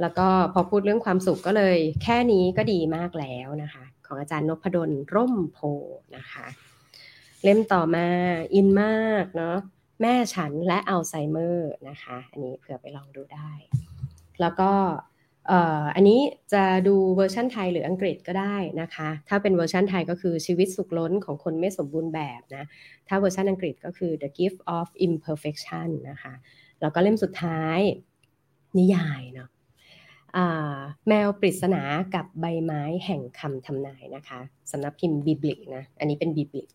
[0.00, 5.58] แล้วก็พอพูดเรื่องความสุขก็เลย แค่นี้ก็ดีมากแล้วนะคะ ของอาจารย์นพดลร่มโพ
[6.16, 6.46] นะคะ
[7.44, 8.06] เล่มต่อมา
[8.54, 9.56] อินมากเนาะ
[10.02, 13.50] แม่ฉันและอัลไซเมอร์นะคะ อันนี้เผื่อไปลองดูได้
[14.40, 14.72] แล้วก็
[15.94, 16.20] อันนี้
[16.52, 22.64] จะดูเวอร์ชันไทยหรืออังกฤษก็ได้นะคะ ถ้าเป็นเวอร์ชันไทยก็คือชีวิตสุขล้นของคนไม่สมบูรณ์แบบนะ
[23.08, 26.34] ถ้าเวอร์ชันอังกฤษก็คือ The Gift of Imperfection นะคะ
[26.80, 27.78] แล้วก็เล่มสุดท้าย
[28.78, 29.48] นิยายเนาะ
[31.08, 31.82] แมวปริศนา
[32.14, 36.68] กับใบไม้แห่งคำทำนายนะคะสำนักพิมพ์บิบลิกนะ อันนี้เป็นบิบลิก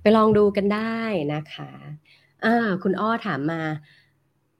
[0.00, 1.00] ไปลองดูกันได้
[1.34, 1.70] นะคะ
[2.82, 3.62] คุณอ้อถามมา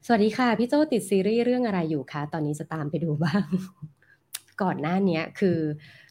[0.06, 3.44] สวัสดีค่ะ พี่โจติดซีรีส์เรื่องอะไรอยู่คะ ตอนนี้จะตามไปดูบ้าง
[4.62, 5.58] ก่อนหน้านี้คือ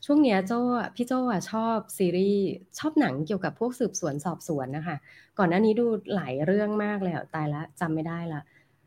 [0.05, 0.51] ช่วงเนี้ยโจ
[0.95, 2.45] พี่โจอะชอบซีรีส์
[2.79, 4.95] ชอบหนังเกี่ยวกับพวกสืบสวนสอบสวนนะคะ
[5.39, 5.85] ก่อนหน้านี้ดู
[6.15, 8.41] หลายเรื่องมากเลยตายละจำไม่ได้ละ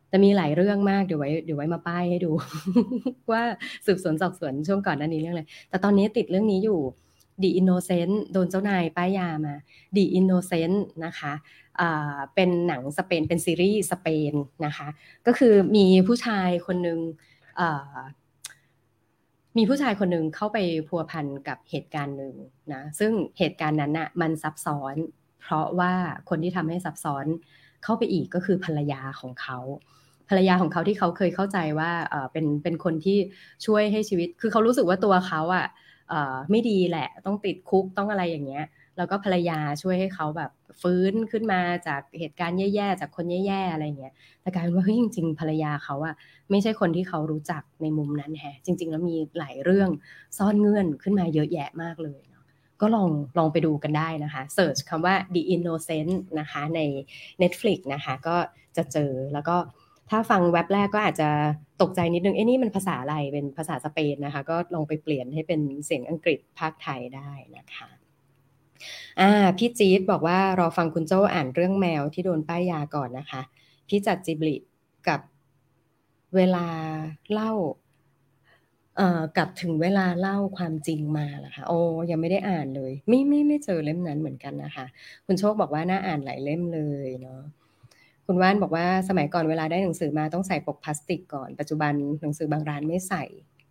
[0.09, 2.31] แต่มีหลายเรื่องมากเดี๋ยวไว้เดี๋ยวไว้มาป้ายให้ดู
[3.33, 3.43] ว่า
[3.87, 6.81] สืบสวนสอบสวนช่วงก่อนหน้านี้เรื่องอะไรแต่ตอนนี้ติดเรื่องนี้อยู่
[7.43, 9.55] The Innocent โดนเจ้านายป้ายยามา
[9.97, 11.33] The Innocent นะคะ
[12.35, 14.35] เป็นหนังสเปนเป็นซีรีส์สเปน
[14.67, 14.89] นะคะ
[15.27, 16.99] ก็คือมีผู้ชายคนหนึ่ง
[19.57, 22.35] มีผู้ชายคนหนึ่งเข้าไปพัวพันกับเหตุการณ์หนึ่ง
[22.73, 24.95] นะซึ่งเหตุการณ์นั้นน่ะมันซับซ้อน
[25.43, 25.93] เพราะว่า
[26.29, 27.27] คนที่ทำให้ซับซ้อน
[27.85, 29.59] เข้าไปอีกก็คือภรรยาของเขา
[30.29, 31.91] ภรรยาของเขาที่เขาเคยเข้าใจว่า
[32.33, 33.18] เป็นเป็นคนที่
[33.66, 35.66] ช่วยให้ชีวิต คือเขารู้สึกว่าตัวเขาอะ
[36.51, 38.64] ไม่ดีแหละ ต้องติดคุกต้องอะไรอย่างเงี้ย
[38.97, 40.51] แล้วก็ภรรยาช่วยให้เขาแบบ
[40.81, 46.14] ฟื้นขึ้นมาจากเหตุการณ์แย่ๆจากคนแย่ๆอะไรเงี้ยแต่กลายเป็นว่าเฮ้ยจริง ๆ ภรรยาเขาอะ
[46.51, 49.89] ไม่ใช่คนที่เขารู้จักในมุมนั้นแฮะ จริง ๆ แล้วมีหลายเรื่อง
[50.39, 52.45] ซ่อนเงื่อนขึ้นมาเยอะแยะมากเลยเนาะ
[52.81, 56.81] ก็ลองลองไปดูกันได้นะคะเสิร์ชคำว่า The Innocent นะคะใน
[57.43, 58.37] Netflix นะคะ ก็
[58.76, 59.57] จะเจอแล้วก็
[60.11, 61.29] ถ้าฟังเว็บแรกก็อาจจะ
[61.83, 67.89] ตกใจนิดนึง เอ้นี่มันภาษาอะไร เป็นภาษาสเปนนะคะ ก็ลองไปเปลี่ยนให้เป็นเสียงอังกฤษภาคไทยได้นะคะ
[69.21, 73.41] อ่าพี่จี๊ดบอกว่ารอฟังคุณโจ้อ่านเรื่องแมวที่โดนป้ายยาก่อนนะคะ
[73.89, 74.57] พี่จัดจิบลิ
[75.09, 75.21] กับ
[76.37, 76.67] เวลา
[77.33, 77.53] เล่า
[78.97, 81.81] เอ่อกับถึงเวลาเล่าความจริงมาล่ะคะโอ้
[82.11, 84.87] ยังไม่ได้อ่านเลย ไม่ไม่ไม่เจอเล่มนั้นเหมือนกันนะคะ
[85.27, 87.41] คุณโชคบอกว่าน่าอ่านหลายเล่มเลยเนาะ
[88.31, 93.24] คุณว่านบอกว่าสมัยก่อนเวลาได้หนังสือมาต้องใส่ปกพลาสติกก่อน ปัจจุบันหนังสือบางร้านไม่ใส่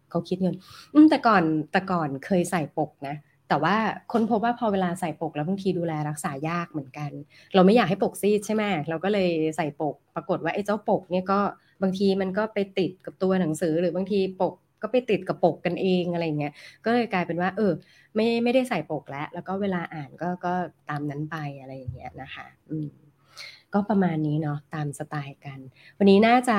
[0.10, 0.56] เขาคิดเงิน
[0.94, 3.16] อืมแต่ก่อนแต่ก่อนเคยใส่ปกนะ
[3.50, 3.76] แต่ว่า
[4.12, 7.12] ค้นพบว่าพอเวลาใส่ปกแล้วบางทีดูแลรักษายากเหมือนกัน
[7.56, 11.40] เราไม่อยากให้ปกซีดใช่ไหมเราก็เลยใส่ปก ปรากฏว่าไอ้เจ้าปกเนี่ยก็
[11.82, 16.54] บางทีมันก็ไปติดกับตัวหนังสือหรือบางทีปกก็ไปติดกับปกกันเองอะไรเงี้ย
[16.86, 17.72] ก็เลยกลายเป็นว่า เออ
[18.16, 20.54] ไม่ไม่ได้ใส่ปกแล้ว แล้วก็เวลาอ่านก็ก็
[20.90, 22.88] ตามนั้นไปอะไรอย่างเงี้ยนะคะ อืม
[23.74, 25.60] ก็ประมาณนี้เนาะตามสไตล์กัน
[25.98, 26.58] วันนี้น่าจะ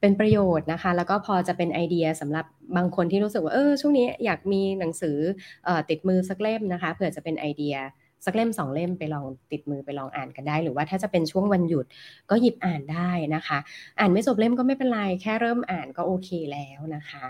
[0.00, 2.46] เป็นประโยชน์นะคะ แล้วก็พอจะเป็นไอเดียสำหรับ
[2.76, 5.18] บางคนที่รู้สึกว่าเออช่วงนี้อยากมีหนังสือ
[5.66, 7.76] อติดมือสักเล่มนะคะเผื่อจะเป็นไอเดีย
[8.24, 11.86] สักเล่มสองเล่มไปลองติดมือไปลองอ่านกันได้ หรือว่าถ้าจะเป็นช่วงวันหยุด
[12.30, 13.58] ก็หยิบอ่านได้นะคะ
[14.00, 17.24] อ่านไม่จบเล่มก็ไม่เป็นไร แค่เริ่มอ่านก็โอเคแล้วนะคะ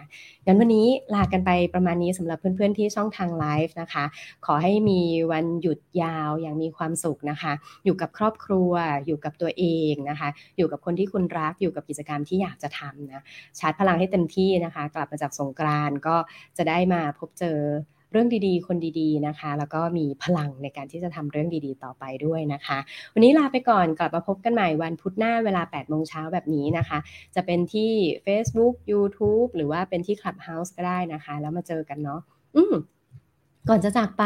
[0.46, 4.04] งั้นวันนี้ลากันไปประมาณนี้สำหรับเพื่อนๆที่ช่องทางไลฟ์นะคะ
[4.46, 5.00] ขอให้มี
[5.32, 7.52] วันหยุดยาวอย่างมีความสุขนะคะ
[7.84, 8.72] อยู่กับครอบครัว
[9.06, 13.22] อยู่กับตัวเองนะคะ อยู่กับคนที่คุณรักอยู่กับกิจกรรมที่อยากจะทำนะ
[13.58, 16.16] ชาร์จพลังให้เต็มที่นะคะ กลับมาจากสงกรานก็
[16.56, 17.58] จะได้มาพบเจอ
[18.14, 22.78] เรื่องดีๆ คนดีๆนะคะ แล้วก็มีพลังในการที่จะทำเรื่องดีๆ ต่อไปด้วยนะคะ
[23.14, 26.98] วันนี้ลาไปก่อนกลับมาพบกันใหม่วันพุธหน้าเวลา8โมงเช้าแบบนี้นะคะ
[27.34, 27.90] จะเป็นที่
[28.26, 32.20] Facebook YouTube หรือว่าเป็นที่ Clubhouse ก็ได้นะคะ แล้วมาเจอกันเนาะ
[32.56, 32.74] อืม
[33.68, 34.24] ก่อนจะจากไป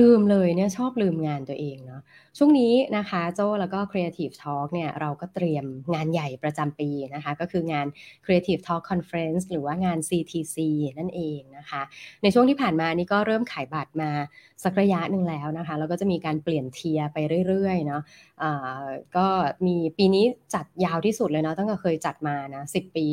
[0.00, 2.02] ลืมเลยเนี่ยชอบลืมงานตัวเองเนาะ
[2.38, 7.86] ช่วงนี้นะคะโจแล้วก็ Creative Talk เนี่ยเราก็เตรียมงานใหญ่ประจำปีนะคะ ก็คืองาน
[8.24, 10.56] Creative Talk Conference หรือว่างาน CTC
[10.98, 11.82] นั่นเองนะคะ
[12.22, 14.10] ในช่วงที่ผ่านมานี่ก็เริ่มขายบัตรมา
[14.64, 18.52] สักระยะหนึ่งแล้วนะคะแล้วก็จะมีการเปลี่ยนเทียไปเรื่อยๆเนาะะ
[19.16, 19.26] ก็
[19.66, 23.06] มีปีนี้จัดยาวที่สุดเลยเนาะตั้งแต่เคยจัดมานะ10 ปี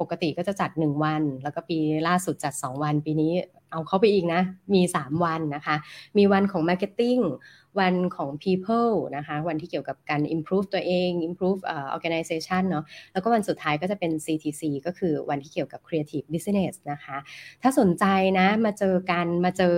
[0.00, 1.78] ปกติก็จะจัด 1 วัน แล้วก็ปี
[2.08, 3.32] ล่าสุดจัด 2 วัน ปีนี้
[3.70, 4.42] เอาเข้าไปอีกนะ
[4.74, 5.76] มี 3 วันนะคะ
[6.16, 7.22] มีวันของ Marketing
[7.80, 17.16] วันของ people นะคะ วันที่เกี่ยวกับการ improve ตัวเอง improve uh, organization เนาะแล้วก็วันสุดท้ายก็จะเป็น CTC ก็คือวันที่เกี่ยวกับ creative business นะคะ
[17.62, 18.04] ถ้าสนใจ
[18.38, 19.74] นะ มาเจอกัน มาเจอ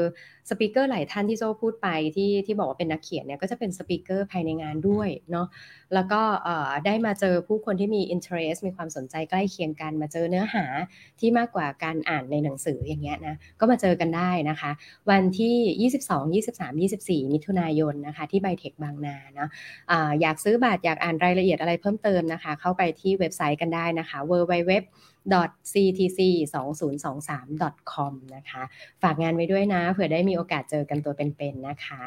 [0.48, 5.46] speaker หลายท่านที่โจพูดไปที่ที่บอกว่าเป็นนักเขียนเนี่ย ก็จะเป็น speaker ภายในงานด้วยเนาะ
[5.94, 6.22] แล้วก็
[6.86, 10.64] ได้มาเจอผู้คนที่มี interest มีความสนใจใกล้เคียงกัน มาเจอเนื้อหา
[11.20, 14.70] ที่มากกว่าการอ่านในหนังสืออย่างเงี้ยนะ ก็มาเจอกันได้นะคะ
[15.10, 24.72] วันที่ 22 23 24 มิถุนายนนะคะที่ไบเทคบางนาเนาะอยากซื้อบัตรอยากอ่านรายละเอียดอะไรเพิ่มเติมนะคะ เข้าไปที่เว็บไซต์กันได้นะคะ www
[25.72, 28.62] ctc2023.com นะคะ
[29.02, 32.02] ฝากงานไว้ด้วยนะ เผื่อได้มีโอกาสเจอกันตัวเป็นๆนนะคะ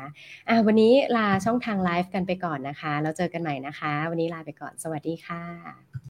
[0.53, 5.93] ะวันนี้ลาช่องทางไลฟ์กันไปก่อนนะคะ แล้วเจอกันใหม่นะคะ วันนี้ลาไปก่อน สวัสดีค่ะ